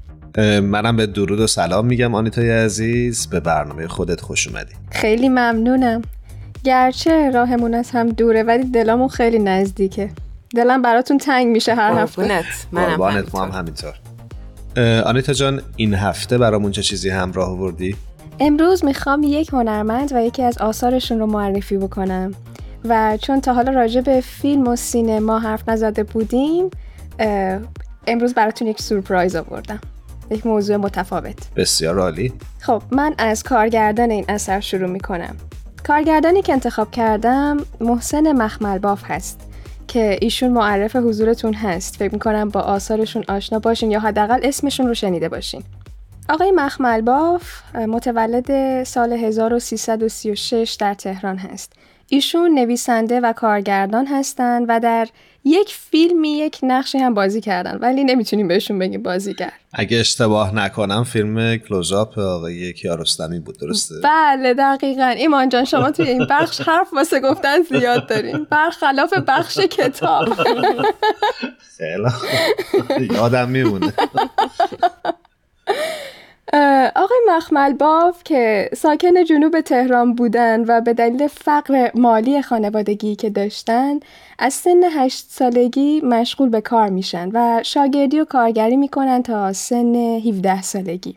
منم 0.62 0.98
به 0.98 1.08
درود 1.08 1.40
و 1.40 1.48
سلام 1.48 1.86
میگم 1.86 2.16
آنیتای 2.16 2.52
عزیز. 2.52 3.28
به 3.28 3.40
برنامه 3.40 3.88
خودت 3.88 4.22
خوش 4.22 4.48
اومدی. 4.48 4.74
خیلی 4.92 5.30
ممنونم. 5.30 6.02
گرچه 6.64 7.32
راهمون 7.32 7.74
از 7.74 7.92
هم 7.92 8.10
دوره 8.10 8.44
ولی 8.44 8.64
دلامون 8.64 9.08
خیلی 9.08 9.40
نزدیکه. 9.40 10.10
دلم 10.56 10.82
براتون 10.82 11.18
تنگ 11.18 11.48
میشه 11.48 11.76
هر 11.76 11.94
هفته. 11.94 12.44
منم 12.72 12.96
ما 13.34 13.46
هم 13.46 13.52
همینطور. 13.52 13.94
آنیتا 15.06 15.34
جان 15.34 15.62
این 15.76 15.94
هفته 15.94 16.38
برامون 16.38 16.72
چه 16.72 16.82
چیزی 16.82 17.10
همراه 17.10 17.50
آوردی؟ 17.50 17.96
امروز 18.40 18.86
می‌خوام 18.86 19.24
یک 19.24 19.54
هنرمند 19.54 20.12
و 20.14 20.22
یکی 20.22 20.44
از 20.44 20.58
آثارشون 20.58 21.20
رو 21.20 21.26
معرفی 21.26 21.78
بکنم. 21.78 22.32
و 22.86 23.18
چون 23.18 23.42
تا 23.42 23.54
حالا 23.54 23.72
راجع 23.72 24.02
به 24.02 24.22
فیلم 24.22 24.68
و 24.68 24.76
سینما 24.76 25.40
حرف 25.40 25.70
نزده 25.70 26.04
بودیم 26.04 26.70
امروز 28.08 28.34
براتون 28.34 28.68
یک 28.68 28.82
سورپرایز 28.82 29.36
آوردم. 29.36 29.80
یک 30.30 30.46
موضوع 30.46 30.76
متفاوت. 30.76 31.38
بسیار 31.56 32.00
عالی. 32.00 32.34
خب 32.60 32.82
من 32.92 33.14
از 33.18 33.44
کارگردان 33.44 34.12
این 34.12 34.26
اثر 34.30 34.60
شروع 34.60 34.90
می‌کنم. 34.90 35.36
کارگردانی 35.88 36.42
که 36.42 36.54
انتخاب 36.54 36.92
کردم 36.92 37.58
محسن 37.80 38.32
مخمل 38.32 38.78
باف 38.78 39.02
هست. 39.04 39.40
که 39.94 40.18
ایشون 40.22 40.52
معرف 40.52 40.96
حضورتون 40.96 41.54
هست. 41.54 41.96
فکر 41.96 42.14
می‌کنم 42.14 42.50
با 42.50 42.60
آثارشون 42.60 43.24
آشنا 43.28 43.60
باشین 43.60 43.92
یا 43.92 44.00
حداقل 44.00 44.40
اسمشون 44.44 44.88
رو 44.88 44.94
شنیده 44.94 45.30
باشین. 45.30 45.64
آقای 46.30 46.52
مخمل 46.52 47.02
باف 47.02 47.76
متولد 47.76 48.84
سال 48.84 49.14
1336 49.14 50.78
در 50.80 50.94
تهران 50.94 51.38
هست. 51.38 51.74
ایشون 52.14 52.54
نویسنده 52.54 53.20
و 53.20 53.34
کارگردان 53.34 54.08
هستند 54.08 54.66
و 54.70 54.80
در 54.80 55.08
یک 55.44 55.74
فیلمی 55.74 56.38
یک 56.38 56.60
نقشی 56.64 56.98
هم 56.98 57.14
بازی 57.14 57.42
کردن 57.42 57.78
ولی 57.78 58.04
نمی‌تونیم 58.04 58.48
بهشون 58.48 58.80
بگیم 58.80 59.04
بازیگر. 59.04 59.52
اگه 59.74 60.00
اشتباه 60.00 60.56
نکنم 60.56 61.04
فیلم 61.04 61.58
کلوزاپ 61.58 62.20
آقای 62.20 62.74
کیارستمی 62.74 63.40
بود 63.40 63.60
درسته؟ 63.60 63.96
بله 64.04 64.54
دقیقا. 64.54 65.08
ایمان 65.08 65.50
جان 65.50 65.66
شما 65.66 65.92
توی 65.92 66.10
این 66.10 66.28
بخش 66.30 66.62
حرف 66.62 66.94
واسه 66.94 67.20
گفتن 67.20 67.62
زیاد 67.62 68.08
دارین. 68.08 68.48
برخلاف 68.50 69.14
بخش 69.14 69.58
کتاب. 69.60 70.30
خیلی 72.88 73.14
یادم 73.14 73.50
میمونه. 73.50 73.94
آقای 76.96 77.18
مخمل 77.28 77.74
باف 77.74 78.24
که 78.24 78.70
ساکن 78.78 79.24
جنوب 79.24 79.62
تهران 79.62 80.14
بودن 80.16 80.64
و 80.68 80.82
به 80.82 80.94
دلیل 80.94 81.28
فقر 81.28 81.92
مالی 81.96 82.42
خانوادگی 82.42 83.16
که 83.16 83.30
داشتن 83.30 84.00
از 84.40 84.54
سن 84.54 84.84
هشت 84.84 85.26
سالگی 85.30 86.02
مشغول 86.02 86.50
به 86.50 86.62
کار 86.62 86.90
میشن 86.90 87.30
و 87.34 87.60
شاگردی 87.64 88.20
و 88.20 88.26
کارگری 88.26 88.78
می‌کنن 88.78 89.24
تا 89.24 89.54
سن 89.54 89.96
17 89.96 90.62
سالگی. 90.62 91.16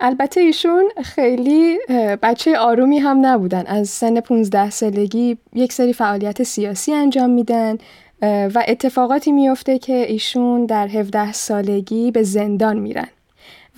البته 0.00 0.40
ایشون 0.40 0.84
خیلی 1.04 1.78
بچه 2.22 2.58
آرومی 2.58 2.98
هم 2.98 3.26
نبودن. 3.26 3.66
از 3.66 3.88
سن 3.88 4.20
15 4.20 4.70
سالگی 4.70 5.38
یک 5.54 5.72
سری 5.72 5.92
فعالیت 5.92 6.42
سیاسی 6.42 6.92
انجام 6.92 7.30
میدن 7.30 7.78
و 8.22 8.64
اتفاقاتی 8.68 9.32
میفته 9.32 9.78
که 9.78 10.12
ایشون 10.12 10.66
در 10.66 10.88
17 10.88 11.32
سالگی 11.32 12.10
به 12.10 12.22
زندان 12.22 12.78
میرن. 12.78 13.08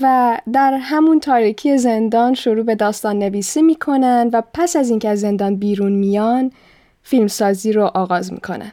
و 0.00 0.38
در 0.52 0.78
همون 0.80 1.20
تاریکی 1.20 1.78
زندان 1.78 2.34
شروع 2.34 2.62
به 2.62 2.74
داستان 2.74 3.18
نویسی 3.18 3.62
می‌کنن 3.62 4.30
و 4.32 4.42
پس 4.54 4.76
از 4.76 4.90
اینکه 4.90 5.08
از 5.08 5.20
زندان 5.20 5.56
بیرون 5.56 5.92
میان 5.92 6.52
فیلمسازی 7.02 7.72
رو 7.72 7.84
آغاز 7.84 8.32
می‌کنن. 8.32 8.72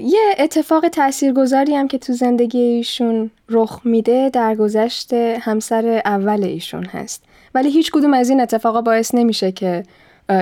یه 0.00 0.34
اتفاق 0.38 0.88
تاثیرگذاری 0.88 1.74
هم 1.74 1.88
که 1.88 1.98
تو 1.98 2.12
زندگی 2.12 2.58
ایشون 2.58 3.30
رخ 3.48 3.80
میده 3.84 4.30
در 4.30 4.54
گذشت 4.54 5.12
همسر 5.14 6.02
اول 6.04 6.44
ایشون 6.44 6.84
هست. 6.84 7.24
ولی 7.54 7.70
هیچ 7.70 7.90
کدوم 7.90 8.14
از 8.14 8.30
این 8.30 8.40
اتفاقا 8.40 8.80
باعث 8.80 9.14
نمیشه 9.14 9.52
که 9.52 9.82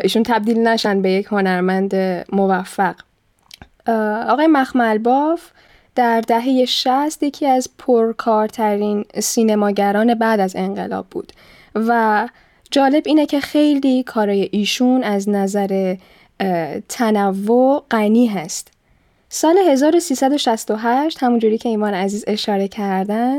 ایشون 0.03 0.23
تبدیل 0.23 0.59
نشن 0.59 1.03
به 1.03 1.11
یک 1.11 1.27
هنرمند 1.27 1.95
موفق. 2.33 2.95
آقای 4.29 4.47
مخمل 4.47 4.99
باف 4.99 5.51
در 6.01 6.21
دهه 6.21 6.65
60 6.65 7.23
یکی 7.23 7.47
از 7.47 7.69
پرکارترین 7.79 9.05
سینماگران 9.19 10.15
بعد 10.15 10.41
از 10.41 10.57
انقلاب 10.57 11.07
بود 11.11 11.33
و 11.75 12.29
جالب 12.71 13.03
اینه 13.07 13.27
که 13.27 13.41
خیلی 13.41 14.03
کارای 14.03 14.49
ایشون 14.53 15.05
از 15.05 15.29
نظر 15.29 15.97
تنوع 16.89 17.85
غنی 17.91 18.27
هست. 18.27 18.69
سال 19.29 19.59
1368 19.59 21.23
همونجوری 21.23 21.59
که 21.59 21.69
ایمان 21.69 21.95
عزیز 21.95 22.25
اشاره 22.27 22.69
کردن 22.69 23.39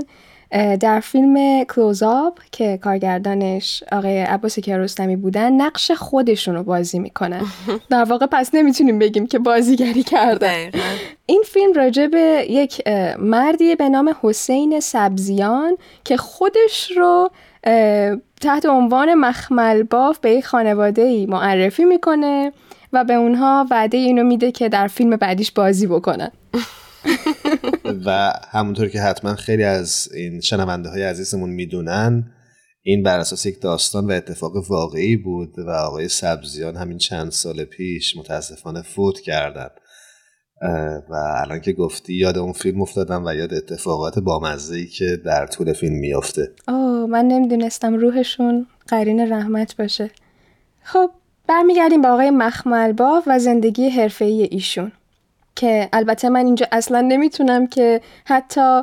در 0.80 1.00
فیلم 1.00 1.64
کلوزآپ 1.64 2.40
که 2.52 2.80
کارگردانش 2.84 3.84
آقای 3.92 4.20
عباس 4.20 4.60
کیارستمی 4.60 5.16
بودن 5.16 5.54
نقش 5.54 5.92
خودشون 5.92 6.56
رو 6.56 6.64
بازی 6.64 7.00
می‌کنن. 7.00 7.42
در 7.90 8.04
واقع 8.04 8.26
پس 8.26 8.50
نمی‌تونیم 8.56 9.00
بگیم 9.00 9.28
که 9.28 9.40
بازیگری 9.40 10.04
کردن 10.04 10.72
این 11.26 11.44
فیلم 11.46 11.74
راجع 11.74 12.08
به 12.08 12.46
یک 12.50 12.88
مردی 13.20 13.76
به 13.76 13.90
نام 13.90 14.16
حسین 14.22 14.80
سبزیان 14.80 15.78
که 16.04 16.18
خودش 16.18 16.92
رو 16.92 17.30
تحت 18.42 18.66
عنوان 18.66 19.14
مخمل 19.14 19.84
باف 19.84 20.20
به 20.20 20.32
یک 20.32 20.46
خانواده 20.46 21.02
ای 21.02 21.26
معرفی 21.26 21.86
می‌کنه 21.86 22.52
و 22.94 23.04
به 23.04 23.14
اونها 23.14 23.68
وعده 23.72 23.98
اینو 23.98 24.24
میده 24.24 24.52
که 24.52 24.70
در 24.70 24.88
فیلم 24.88 25.16
بعدیش 25.16 25.52
بازی 25.52 25.88
بکنن. 25.88 26.32
و 28.06 28.34
همونطور 28.52 28.90
که 28.90 29.02
حتما 29.02 29.36
خیلی 29.36 29.64
از 29.64 30.10
این 30.14 30.42
شنونده 30.42 30.90
های 30.90 31.04
عزیزمون 31.04 31.50
می‌دونن 31.50 32.32
این 32.84 33.04
بر 33.04 33.20
اساس 33.20 33.46
یک 33.46 33.62
داستان 33.62 34.06
و 34.06 34.12
اتفاق 34.12 34.54
واقعی 34.70 35.18
بود 35.18 35.60
و 35.60 35.70
آقای 35.70 36.08
سبزیان 36.08 36.76
همین 36.76 36.98
چند 36.98 37.32
سال 37.32 37.64
پیش 37.64 38.18
متاسفانه 38.18 38.82
فوت 38.82 39.20
کردن. 39.20 39.70
و 41.10 41.14
الان 41.14 41.62
که 41.62 41.74
گفتی 41.74 42.14
یاد 42.14 42.38
اون 42.38 42.54
فیلم 42.54 42.82
افتادم 42.82 43.26
و 43.26 43.36
یاد 43.36 43.54
اتفاقات 43.54 44.20
بامزه 44.20 44.76
ای 44.76 44.88
که 44.88 45.18
در 45.26 45.48
طول 45.48 45.74
فیلم 45.74 45.96
میافته. 45.96 46.52
آه 46.68 47.06
من 47.06 47.26
نمی‌دونستم 47.26 47.94
روحشون 47.94 48.68
قرین 48.88 49.34
رحمت 49.34 49.78
باشه. 49.78 50.12
خب 50.84 51.12
برمیگردیم 51.48 52.02
به 52.02 52.08
آقای 52.08 52.30
مخملباف 52.30 53.24
و 53.28 53.40
زندگی 53.40 53.90
حرفه‌ای 53.90 54.44
ایشون. 54.44 54.92
که 55.56 55.90
البته 55.94 56.30
من 56.30 56.46
اینجا 56.46 56.66
اصلا 56.72 57.02
نمی‌تونم 57.02 57.68
که 57.68 58.02
حتی 58.26 58.82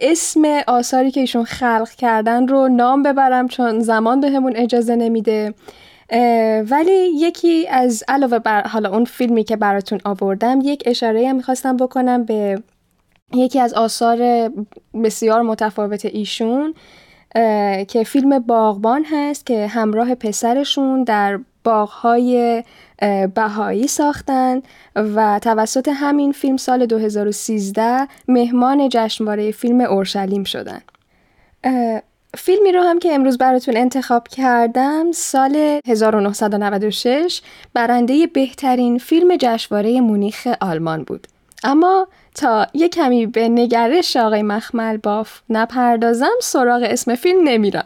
اسم 0.00 0.42
آثاری 0.66 1.10
که 1.10 1.20
ایشون 1.20 1.44
خلق 1.44 1.90
کردن 1.90 2.48
رو 2.48 2.68
نام 2.68 3.02
ببرم 3.02 3.48
چون 3.48 3.80
زمان 3.80 4.20
بهمون 4.20 4.52
به 4.52 4.62
اجازه 4.62 4.96
نمیده. 4.96 5.54
ولی 6.70 7.10
یکی 7.14 7.68
از 7.68 8.04
علاوه 8.08 8.38
بر 8.38 8.62
حالا 8.62 8.90
اون 8.90 9.04
فیلمی 9.04 9.44
که 9.44 9.56
براتون 9.56 10.00
آوردم 10.04 10.58
یک 10.62 10.82
اشاره 10.86 11.28
هم 11.28 11.36
می‌خواستم 11.36 11.76
بکنم 11.76 12.24
به 12.24 12.62
یکی 13.34 13.60
از 13.60 13.74
آثار 13.74 14.50
بسیار 15.04 15.42
متفاوت 15.42 16.04
ایشون 16.04 16.74
که 17.88 18.04
فیلم 18.06 18.38
باغبان 18.38 19.04
هست 19.12 19.46
که 19.46 19.66
همراه 19.66 20.14
پسرشون 20.14 21.04
در 21.04 21.38
باغهای 21.66 22.62
بهایی 23.34 23.86
ساختن 23.86 24.62
و 24.96 25.38
توسط 25.42 25.88
همین 25.88 26.32
فیلم 26.32 26.56
سال 26.56 26.86
2013 26.86 28.08
مهمان 28.28 28.88
جشنواره 28.88 29.50
فیلم 29.50 29.80
اورشلیم 29.80 30.44
شدن. 30.44 30.80
فیلمی 32.36 32.72
رو 32.72 32.82
هم 32.82 32.98
که 32.98 33.14
امروز 33.14 33.38
براتون 33.38 33.76
انتخاب 33.76 34.28
کردم 34.28 35.12
سال 35.12 35.80
1996 35.86 37.42
برنده 37.74 38.26
بهترین 38.26 38.98
فیلم 38.98 39.36
جشنواره 39.36 40.00
مونیخ 40.00 40.48
آلمان 40.60 41.02
بود. 41.02 41.26
اما 41.64 42.08
تا 42.34 42.66
یه 42.74 42.88
کمی 42.88 43.26
به 43.26 43.48
نگرش 43.48 44.16
آقای 44.16 44.42
مخمل 44.42 44.96
باف 44.96 45.40
نپردازم 45.50 46.34
سراغ 46.42 46.82
اسم 46.84 47.14
فیلم 47.14 47.48
نمیرم. 47.48 47.84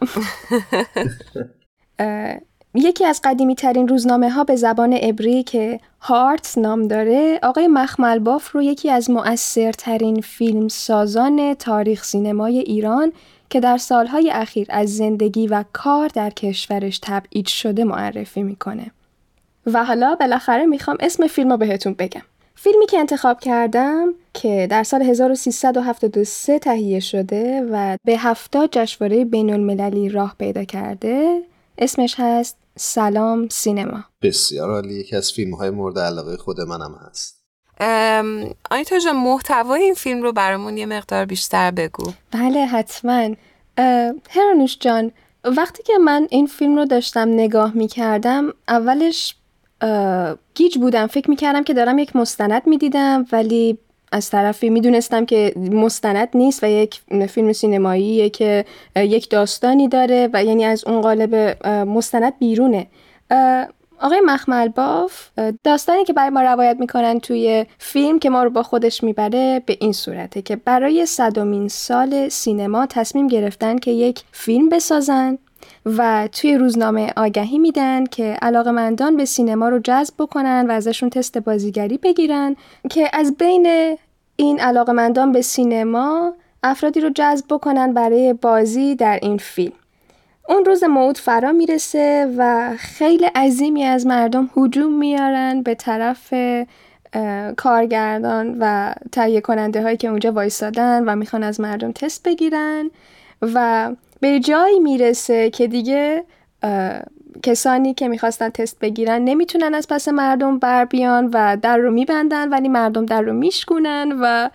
یکی 2.74 3.04
از 3.04 3.20
قدیمی 3.24 3.54
ترین 3.54 3.88
روزنامه 3.88 4.30
ها 4.30 4.44
به 4.44 4.56
زبان 4.56 4.92
عبری 4.92 5.42
که 5.42 5.80
هارت 6.00 6.58
نام 6.58 6.88
داره 6.88 7.38
آقای 7.42 7.68
مخمل 7.68 8.18
باف 8.18 8.50
رو 8.50 8.62
یکی 8.62 8.90
از 8.90 9.10
مؤثرترین 9.10 10.20
فیلم 10.20 10.68
سازان 10.68 11.54
تاریخ 11.54 12.04
سینمای 12.04 12.58
ایران 12.58 13.12
که 13.50 13.60
در 13.60 13.76
سالهای 13.76 14.30
اخیر 14.30 14.66
از 14.70 14.96
زندگی 14.96 15.46
و 15.46 15.64
کار 15.72 16.08
در 16.08 16.30
کشورش 16.30 16.98
تبعید 17.02 17.46
شده 17.46 17.84
معرفی 17.84 18.42
می‌کنه. 18.42 18.90
و 19.66 19.84
حالا 19.84 20.14
بالاخره 20.14 20.66
می‌خوام 20.66 20.96
اسم 21.00 21.26
فیلم 21.26 21.50
رو 21.50 21.56
بهتون 21.56 21.94
بگم. 21.98 22.22
فیلمی 22.54 22.86
که 22.86 22.98
انتخاب 22.98 23.40
کردم 23.40 24.14
که 24.34 24.66
در 24.70 24.82
سال 24.82 25.02
1373 25.02 26.58
تهیه 26.58 27.00
شده 27.00 27.68
و 27.70 27.96
به 28.04 28.18
هفتاد 28.18 28.68
جشنواره 28.72 29.24
بین 29.24 29.52
المللی 29.52 30.08
راه 30.08 30.34
پیدا 30.38 30.64
کرده 30.64 31.42
اسمش 31.80 32.14
هست 32.18 32.56
سلام 32.76 33.48
سینما. 33.48 34.04
بسیار 34.22 34.70
عالی. 34.70 34.94
یکی 34.94 35.16
از 35.16 35.32
فیلم 35.32 35.54
های 35.54 35.70
مورد 35.70 35.98
علاقه 35.98 36.36
خود 36.36 36.60
منم 36.60 37.00
هست. 37.08 37.40
آیتا 38.70 38.98
جان 38.98 39.16
محتوای 39.16 39.82
این 39.82 39.94
فیلم 39.94 40.22
رو 40.22 40.32
برامون 40.32 40.76
یه 40.76 40.86
مقدار 40.86 41.24
بیشتر 41.24 41.70
بگو. 41.70 42.12
بله 42.32 42.66
حتما. 42.66 43.34
هرانوش 44.30 44.78
جان 44.80 45.12
وقتی 45.44 45.82
که 45.82 45.98
من 45.98 46.26
این 46.30 46.46
فیلم 46.46 46.76
رو 46.76 46.84
داشتم 46.84 47.28
نگاه 47.28 47.76
می 47.76 47.88
کردم 47.88 48.52
اولش 48.68 49.36
گیج 50.54 50.78
بودم. 50.78 51.06
فکر 51.06 51.30
می 51.30 51.36
کردم 51.36 51.64
که 51.64 51.74
دارم 51.74 51.98
یک 51.98 52.16
مستند 52.16 52.66
می 52.66 52.78
دیدم 52.78 53.26
ولی 53.32 53.78
از 54.12 54.30
طرفی 54.30 54.70
می‌دونستم 54.70 55.26
که 55.26 55.52
مستند 55.56 56.28
نیست 56.34 56.64
و 56.64 56.66
یک 56.66 57.00
فیلم 57.28 57.52
سینمایی 57.52 58.30
که 58.30 58.64
یک 58.96 59.30
داستانی 59.30 59.88
داره 59.88 60.28
و 60.32 60.44
یعنی 60.44 60.64
از 60.64 60.84
اون 60.86 61.00
قالب 61.00 61.34
مستند 61.68 62.38
بیرونه. 62.38 62.86
آقای 64.00 64.20
مخمل 64.24 64.68
باف 64.68 65.28
داستانی 65.64 66.04
که 66.04 66.12
برای 66.12 66.30
ما 66.30 66.42
روایت 66.42 66.76
می‌کنن 66.80 67.20
توی 67.20 67.66
فیلم 67.78 68.18
که 68.18 68.30
ما 68.30 68.42
رو 68.42 68.50
با 68.50 68.62
خودش 68.62 69.02
می‌بره 69.04 69.62
به 69.66 69.76
این 69.80 69.92
صورته 69.92 70.42
که 70.42 70.56
برای 70.56 71.06
صدومین 71.06 71.68
سال 71.68 72.28
سینما 72.28 72.86
تصمیم 72.86 73.26
گرفتن 73.26 73.78
که 73.78 73.90
یک 73.90 74.22
فیلم 74.32 74.68
بسازن. 74.68 75.38
و 75.86 76.28
توی 76.32 76.56
روزنامه 76.56 77.12
آگهی 77.16 77.58
میدن 77.58 78.06
که 78.06 78.36
علاقمندان 78.42 79.16
به 79.16 79.24
سینما 79.24 79.68
رو 79.68 79.78
جذب 79.78 80.14
بکنن 80.18 80.66
و 80.68 80.70
ازشون 80.70 81.10
تست 81.10 81.38
بازیگری 81.38 81.98
بگیرن 81.98 82.56
که 82.90 83.10
از 83.12 83.36
بین 83.36 83.96
این 84.36 84.60
علاقمندان 84.60 85.32
به 85.32 85.42
سینما 85.42 86.34
افرادی 86.62 87.00
رو 87.00 87.10
جذب 87.14 87.44
بکنن 87.50 87.92
برای 87.92 88.32
بازی 88.32 88.94
در 88.94 89.18
این 89.22 89.38
فیلم. 89.38 89.72
اون 90.48 90.64
روز 90.64 90.84
موعود 90.84 91.18
فرا 91.18 91.52
می‌رسه 91.52 92.34
و 92.38 92.70
خیلی 92.78 93.24
عظیمی 93.24 93.84
از 93.84 94.06
مردم 94.06 94.50
هجوم 94.56 94.92
میارن 94.92 95.62
به 95.62 95.74
طرف 95.74 96.34
کارگردان 97.56 98.56
و 98.60 98.94
تهیه 99.12 99.40
کننده 99.40 99.82
هایی 99.82 99.96
که 99.96 100.08
اونجا 100.08 100.32
وایستادن 100.32 101.04
و 101.04 101.16
می‌خوان 101.16 101.42
از 101.42 101.60
مردم 101.60 101.92
تست 101.92 102.22
بگیرن 102.22 102.90
و 103.42 103.90
به 104.20 104.40
جایی 104.40 104.78
می‌رسه 104.78 105.50
که 105.50 105.66
دیگه 105.66 106.24
کسانی 107.42 107.94
که 107.94 108.08
می‌خواستن 108.08 108.48
تست 108.48 108.78
بگیرن 108.78 109.24
نمی‌تونن 109.24 109.74
از 109.74 109.88
پس 109.88 110.08
مردم 110.08 110.58
بر 110.58 110.84
بیان 110.84 111.30
و 111.32 111.56
در 111.62 111.76
رو 111.76 111.90
میبندن 111.90 112.48
ولی 112.48 112.68
مردم 112.68 113.06
در 113.06 113.22
رو 113.22 113.32
میشکونن 113.32 114.12
و 114.20 114.50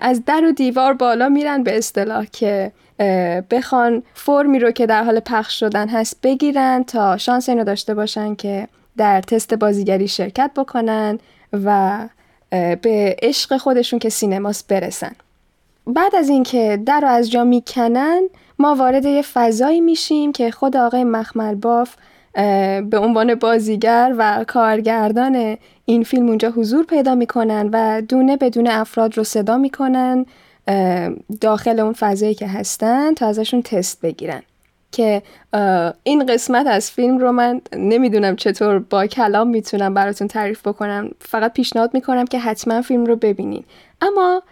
از 0.00 0.24
در 0.24 0.44
و 0.44 0.52
دیوار 0.52 0.94
بالا 0.94 1.28
میرن 1.28 1.62
به 1.62 1.78
اصطلاح 1.78 2.24
که 2.32 2.72
بخوان 3.50 4.02
فرمی 4.14 4.58
رو 4.58 4.70
که 4.70 4.86
در 4.86 5.04
حال 5.04 5.20
پخش 5.20 5.60
شدن 5.60 5.88
هست 5.88 6.16
بگیرن 6.22 6.84
تا 6.84 7.16
شانس 7.16 7.48
اینو 7.48 7.64
داشته 7.64 7.94
باشن 7.94 8.34
که 8.34 8.68
در 8.96 9.20
تست 9.20 9.54
بازیگری 9.54 10.08
شرکت 10.08 10.50
بکنن 10.56 11.18
و 11.52 11.98
به 12.50 13.16
عشق 13.22 13.56
خودشون 13.56 13.98
که 13.98 14.08
سینماست 14.08 14.68
برسن. 14.68 15.12
بعد 15.86 16.14
از 16.14 16.28
اینکه 16.28 16.82
در 16.86 17.00
رو 17.00 17.08
از 17.08 17.30
جا 17.30 17.44
می‌کنن 17.44 18.22
ما 18.58 18.74
وارد 18.74 19.04
یه 19.04 19.22
فضایی 19.22 19.80
میشیم 19.80 20.32
که 20.32 20.50
خود 20.50 20.76
آقای 20.76 21.04
مخمل 21.04 21.54
باف 21.54 21.94
به 22.90 22.98
عنوان 22.98 23.34
بازیگر 23.34 24.14
و 24.18 24.44
کارگردان 24.48 25.56
این 25.84 26.02
فیلم 26.02 26.28
اونجا 26.28 26.50
حضور 26.50 26.84
پیدا 26.84 27.14
می‌کنن 27.14 27.70
و 27.72 28.02
دونه 28.08 28.36
بدون 28.36 28.66
افراد 28.66 29.16
رو 29.16 29.24
صدا 29.24 29.58
می‌کنن 29.58 30.26
داخل 31.40 31.80
اون 31.80 31.92
فضایی 31.92 32.34
که 32.34 32.46
هستن 32.46 33.14
تا 33.14 33.26
ازشون 33.26 33.62
تست 33.62 34.00
بگیرن. 34.00 34.42
که 34.92 35.22
این 36.02 36.26
قسمت 36.26 36.66
از 36.66 36.90
فیلم 36.90 37.18
رو 37.18 37.32
من 37.32 37.60
نمی‌دونم 37.76 38.36
چطور 38.36 38.78
با 38.78 39.06
کلام 39.06 39.48
می‌تونم 39.48 39.94
براتون 39.94 40.28
تعریف 40.28 40.68
بکنم. 40.68 41.10
فقط 41.20 41.52
پیشنهاد 41.52 41.94
می‌کنم 41.94 42.24
که 42.24 42.38
حتما 42.38 42.82
فیلم 42.82 43.04
رو 43.04 43.16
ببینین. 43.16 43.64
اما 44.02 44.42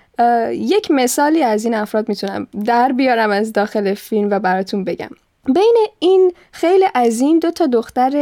یک 0.50 0.90
مثالی 0.90 1.42
از 1.42 1.64
این 1.64 1.74
افراد 1.74 2.08
می‌تونم 2.08 2.46
در 2.64 2.92
بیارم 2.92 3.30
از 3.30 3.52
داخل 3.52 3.94
فیلم 3.94 4.30
و 4.30 4.38
براتون 4.38 4.84
بگم. 4.84 5.10
بین 5.54 5.76
این 5.98 6.32
خیلی 6.52 6.84
عظیم 6.84 7.38
دو 7.38 7.50
تا 7.50 7.66
دختر 7.66 8.12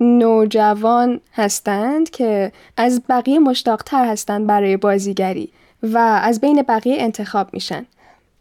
نوجوان 0.00 1.20
هستند 1.34 2.10
که 2.10 2.52
از 2.76 3.02
بقیه 3.08 3.38
مشتاقتر 3.38 4.04
هستند 4.04 4.46
برای 4.46 4.76
بازیگری 4.76 5.52
و 5.82 5.98
از 6.22 6.40
بین 6.40 6.62
بقیه 6.62 6.96
انتخاب 6.98 7.48
میشن. 7.52 7.86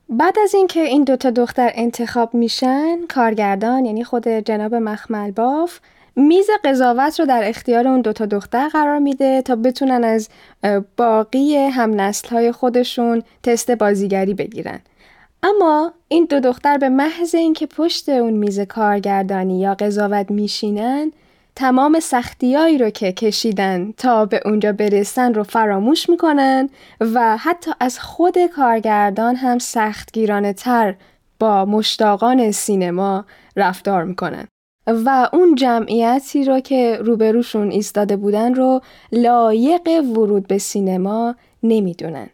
بعد 0.09 0.39
از 0.43 0.55
اینکه 0.55 0.79
این 0.79 1.03
دوتا 1.03 1.29
دختر 1.29 1.71
انتخاب 1.75 2.33
میشن 2.33 2.97
کارگردان 3.09 3.85
یعنی 3.85 4.03
خود 4.03 4.27
جناب 4.27 4.75
مخمل 4.75 5.31
باف 5.31 5.79
میز 6.19 6.47
قضاوت 6.63 7.19
رو 7.19 7.25
در 7.25 7.49
اختیار 7.49 7.87
اون 7.87 8.01
دوتا 8.01 8.25
دختر 8.25 8.67
قرار 8.67 8.99
میده 8.99 9.41
تا 9.41 9.55
بتونن 9.55 10.03
از 10.03 10.29
باقی 10.97 11.55
هم 11.55 12.01
نسل 12.01 12.29
های 12.29 12.51
خودشون 12.51 13.23
تست 13.43 13.71
بازیگری 13.71 14.33
بگیرن. 14.33 14.79
اما 15.43 15.93
این 16.07 16.25
دو 16.29 16.39
دختر 16.39 16.77
به 16.77 16.89
محض 16.89 17.35
اینکه 17.35 17.67
پشت 17.67 18.09
اون 18.09 18.33
میز 18.33 18.59
کارگردانی 18.59 19.59
یا 19.59 19.73
قضاوت 19.73 20.31
میشینن 20.31 21.11
تمام 21.55 21.99
سختیایی 21.99 22.77
رو 22.77 22.89
که 22.89 23.11
کشیدن 23.11 23.91
تا 23.97 24.25
به 24.25 24.41
اونجا 24.45 24.71
برسن 24.71 25.33
رو 25.33 25.43
فراموش 25.43 26.09
می‌کنن 26.09 26.69
و 27.01 27.37
حتی 27.37 27.71
از 27.79 27.99
خود 27.99 28.45
کارگردان 28.55 29.35
هم 29.35 29.59
سختگیرانه 29.59 30.53
تر 30.53 30.95
با 31.39 31.65
مشتاقان 31.65 32.51
سینما 32.51 33.25
رفتار 33.55 34.03
می‌کنن. 34.03 34.47
و 34.87 35.29
اون 35.33 35.55
جمعیتی 35.55 36.43
رو 36.43 36.59
که 36.59 36.97
روبروشون 37.01 37.71
ایستاده 37.71 38.15
بودن 38.15 38.53
رو 38.53 38.81
لایق 39.11 39.87
ورود 39.87 40.47
به 40.47 40.57
سینما 40.57 41.35
نمی‌دونن. 41.63 42.29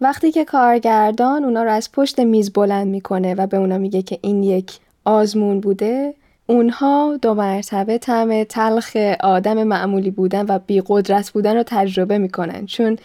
وقتی 0.00 0.32
که 0.32 0.44
کارگردان 0.44 1.44
اونا 1.44 1.62
رو 1.62 1.70
از 1.70 1.92
پشت 1.92 2.20
میز 2.20 2.52
بلند 2.52 2.86
می‌کنه 2.86 3.34
و 3.34 3.46
به 3.46 3.56
اونا 3.56 3.78
میگه 3.78 4.02
که 4.02 4.18
این 4.22 4.42
یک 4.42 4.78
آزمون 5.04 5.60
بوده 5.60 6.14
اونها 6.46 7.18
دو 7.22 7.34
مرتبه 7.34 7.98
طعم 7.98 8.44
تلخ 8.44 8.96
آدم 9.20 9.64
معمولی 9.64 10.10
بودن 10.10 10.46
و 10.48 10.58
بی 10.66 10.82
قدرت 10.86 11.30
بودن 11.30 11.56
رو 11.56 11.62
تجربه 11.66 12.18
می‌کنن. 12.18 12.66
چون 12.66 12.96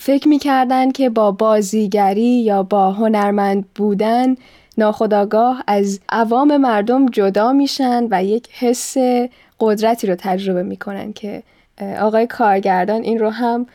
فکر 0.00 0.28
می‌کردن 0.28 0.90
که 0.90 1.10
با 1.10 1.32
بازیگری 1.32 2.42
یا 2.42 2.62
با 2.62 2.92
هنرمند 2.92 3.64
بودن 3.74 4.34
ناخداگاه 4.78 5.64
از 5.66 6.00
عوام 6.08 6.56
مردم 6.56 7.06
جدا 7.06 7.52
میشن 7.52 8.06
و 8.10 8.24
یک 8.24 8.48
حس 8.52 8.96
قدرتی 9.60 10.06
رو 10.06 10.14
تجربه 10.18 10.62
می‌کنن 10.62 11.12
که 11.12 11.42
آقای 12.00 12.26
کارگردان 12.26 13.02
این 13.02 13.18
رو 13.18 13.30
هم 13.30 13.66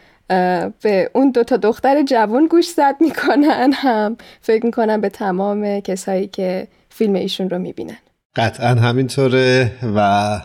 به 0.82 1.10
اون 1.14 1.32
دو 1.32 1.44
تا 1.44 1.58
دختر 1.58 2.04
جوان 2.04 2.48
گوش 2.48 2.70
زد 2.70 2.96
می‌کنن 3.00 3.72
هم 3.74 4.18
فکر 4.42 4.66
می‌کنن 4.66 5.02
به 5.02 5.10
تمام 5.10 5.80
کسایی 5.80 6.28
که 6.28 6.68
فیلم 6.90 7.14
ایشون 7.14 7.50
رو 7.50 7.60
می‌بینن. 7.60 7.98
قطعا 8.36 8.70
همینطوره 8.70 9.72
و 9.96 10.40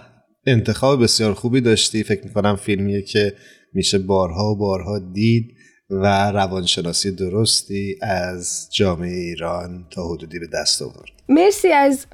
انتخاب 0.47 1.03
بسیار 1.03 1.35
خوبی 1.35 1.61
داشتی. 1.61 2.03
فکر 2.03 2.25
می‌کنم 2.25 2.57
فیلمیه 2.57 3.03
که 3.03 3.33
میشه 3.73 3.99
بارها 3.99 4.45
و 4.45 4.57
بارها 4.57 4.99
دید. 5.13 5.57
و 5.91 6.31
روانشناسی 6.31 7.11
درستی 7.11 7.97
از 8.03 8.69
جامعه 8.71 9.11
ایران 9.11 9.85
تا 9.91 10.09
حدودی 10.09 10.39
به 10.39 10.47
دست 10.47 10.83
آورد. 10.83 11.11
مرسی 11.29 11.69
از 11.69 12.07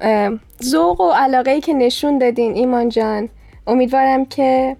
ذوق 0.63 1.01
و 1.01 1.11
علاقه 1.11 1.61
که 1.61 1.73
نشون 1.73 2.17
دادین 2.17 2.55
ایمان 2.55 2.89
جان. 2.89 3.29
امیدوارم 3.67 4.25
که 4.25 4.77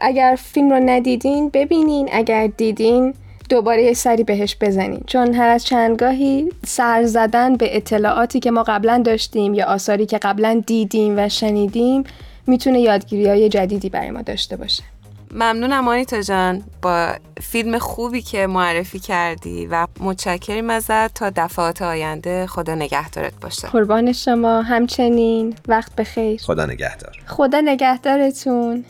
اگر 0.00 0.38
فیلم 0.42 0.70
رو 0.70 0.80
ندیدین 0.80 1.48
ببینین. 1.48 2.08
اگر 2.12 2.46
دیدین 2.46 3.14
دوباره 3.48 3.82
یه 3.84 3.92
سری 3.92 4.24
بهش 4.24 4.56
بزنین. 4.60 5.00
چون 5.06 5.34
هر 5.34 5.48
از 5.48 5.64
چندگاهی 5.64 6.52
سر 6.66 7.04
زدن 7.04 7.56
به 7.56 7.76
اطلاعاتی 7.76 8.40
که 8.40 8.50
ما 8.50 8.62
قبلا 8.62 9.02
داشتیم 9.04 9.54
یا 9.54 9.66
آثاری 9.66 10.06
که 10.06 10.18
قبلا 10.18 10.62
دیدیم 10.66 11.18
و 11.18 11.28
شنیدیم 11.28 12.04
می‌تونه 12.46 12.80
یادگیری 12.80 13.26
های 13.28 13.48
جدیدی 13.48 13.88
برای 13.88 14.10
ما 14.10 14.22
داشته 14.22 14.56
باشه. 14.56 14.82
ممنونم 15.30 15.88
آنیتا 15.88 16.20
جان 16.20 16.62
با 16.82 17.14
فیلم 17.40 17.78
خوبی 17.78 18.22
که 18.22 18.46
معرفی 18.46 18.98
کردی 18.98 19.66
و 19.66 19.86
متشکریم 20.00 20.70
ازت 20.70 21.14
تا 21.14 21.30
دفعات 21.36 21.82
آینده. 21.82 22.46
خدا 22.46 22.74
نگهدارت 22.74 23.40
باشه. 23.40 23.68
قربان 23.68 24.12
شما. 24.12 24.62
همچنین 24.62 25.54
وقت 25.68 25.96
بخیر. 25.96 26.40
خدا 26.42 26.66
نگهدار. 26.66 27.16
خدا 27.26 27.60
نگهدارتون. 27.60 28.84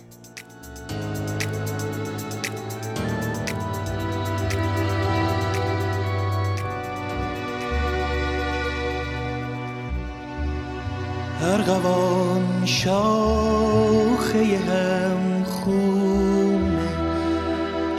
ارغوان 11.42 12.66
شاخه 12.66 14.58
هم 14.58 15.44
خون 15.44 16.05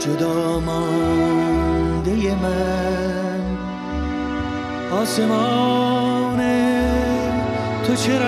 جدا 0.08 0.60
مانده 0.60 2.34
من. 2.34 3.40
آسمان 4.92 6.38
تو 7.86 7.94
چه 7.94 8.18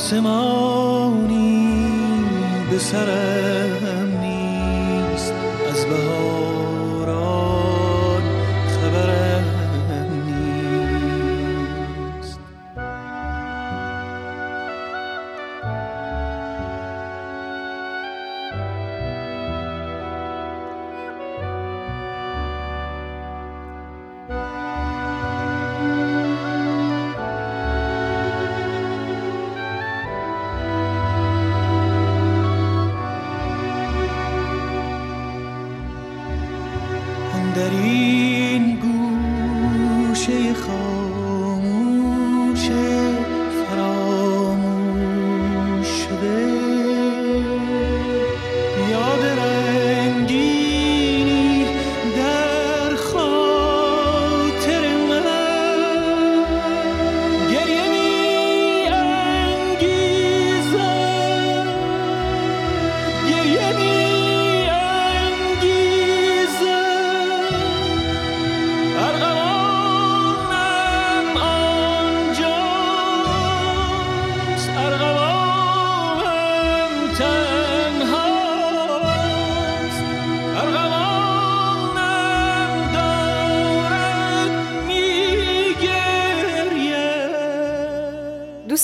آسمانی 0.00 1.70
به 2.70 2.78
سرم 2.78 3.39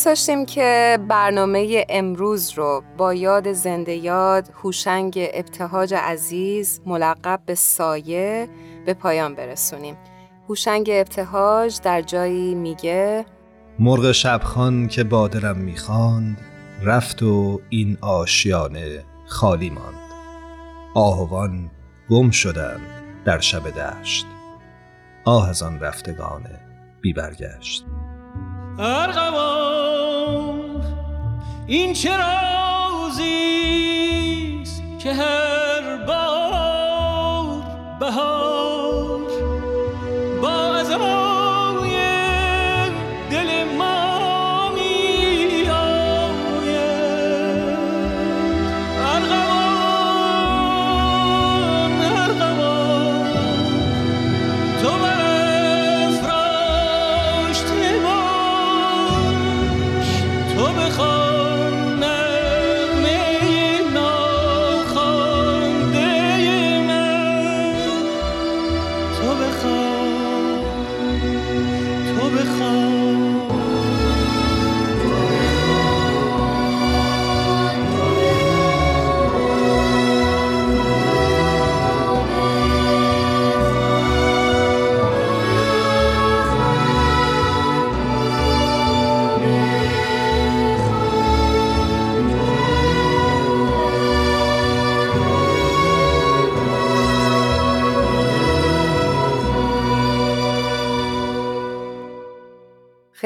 داشتیم 0.06 0.46
که 0.46 0.98
برنامه 1.08 1.86
امروز 1.88 2.50
رو 2.50 2.82
با 2.96 3.14
یاد 3.14 3.52
زنده 3.52 3.94
یاد 3.94 4.48
هوشنگ 4.62 5.28
ابتهاج 5.32 5.94
عزیز 5.94 6.80
ملقب 6.86 7.40
به 7.46 7.54
سایه 7.54 8.48
به 8.86 8.94
پایان 8.94 9.34
برسونیم. 9.34 9.96
هوشنگ 10.48 10.90
ابتهاج 10.92 11.80
در 11.80 12.02
جایی 12.02 12.54
میگه 12.54 13.26
مرغ 13.78 14.12
شبخان 14.12 14.88
که 14.88 15.04
بادرم 15.04 15.56
می‌خواند 15.56 16.40
رفت 16.82 17.22
و 17.22 17.60
این 17.68 17.98
آشیانه 18.00 19.04
خالی 19.26 19.70
ماند. 19.70 20.10
آهوان 20.94 21.70
گم 22.10 22.30
شدند 22.30 22.86
در 23.24 23.40
شب 23.40 23.70
دشت. 23.70 24.26
آه 25.24 25.48
از 25.48 25.62
آن 25.62 25.80
رفتگان 25.80 26.42
بی 27.00 27.12
برگشت. 27.12 27.84
ارغوان. 28.78 30.60
این 31.66 31.92
چه 31.92 32.10
رازیست 32.16 33.22
که 34.98 35.14
هر 35.14 35.55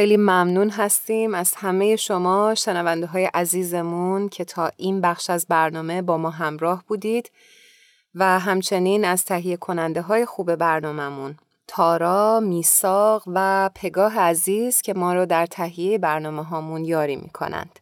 خیلی 0.00 0.16
ممنون 0.16 0.70
هستیم 0.70 1.34
از 1.34 1.54
همه 1.56 1.96
شما 1.96 2.54
شنونده 2.54 3.06
های 3.06 3.24
عزیزمون 3.34 4.28
که 4.28 4.44
تا 4.44 4.70
این 4.76 5.00
بخش 5.00 5.30
از 5.30 5.46
برنامه 5.48 6.02
با 6.02 6.18
ما 6.18 6.30
همراه 6.30 6.84
بودید 6.86 7.30
و 8.14 8.38
همچنین 8.38 9.04
از 9.04 9.24
تهیه 9.24 9.56
کننده 9.56 10.02
های 10.02 10.26
خوب 10.26 10.54
برنامهمون 10.54 11.36
تارا، 11.66 12.40
میساق 12.40 13.22
و 13.26 13.70
پگاه 13.74 14.18
عزیز 14.18 14.82
که 14.82 14.94
ما 14.94 15.14
رو 15.14 15.26
در 15.26 15.46
تهیه 15.46 15.98
برنامه 15.98 16.42
هامون 16.42 16.84
یاری 16.84 17.16
می 17.16 17.28
کنند. 17.28 17.80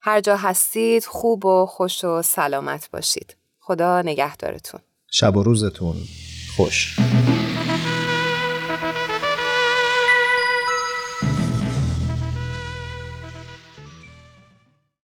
هر 0.00 0.20
جا 0.20 0.36
هستید 0.36 1.04
خوب 1.04 1.46
و 1.46 1.66
خوش 1.66 2.04
و 2.04 2.22
سلامت 2.22 2.90
باشید. 2.92 3.36
خدا 3.60 4.02
نگهدارتون. 4.02 4.80
شب 5.10 5.36
و 5.36 5.42
روزتون 5.42 5.96
خوش. 6.56 6.96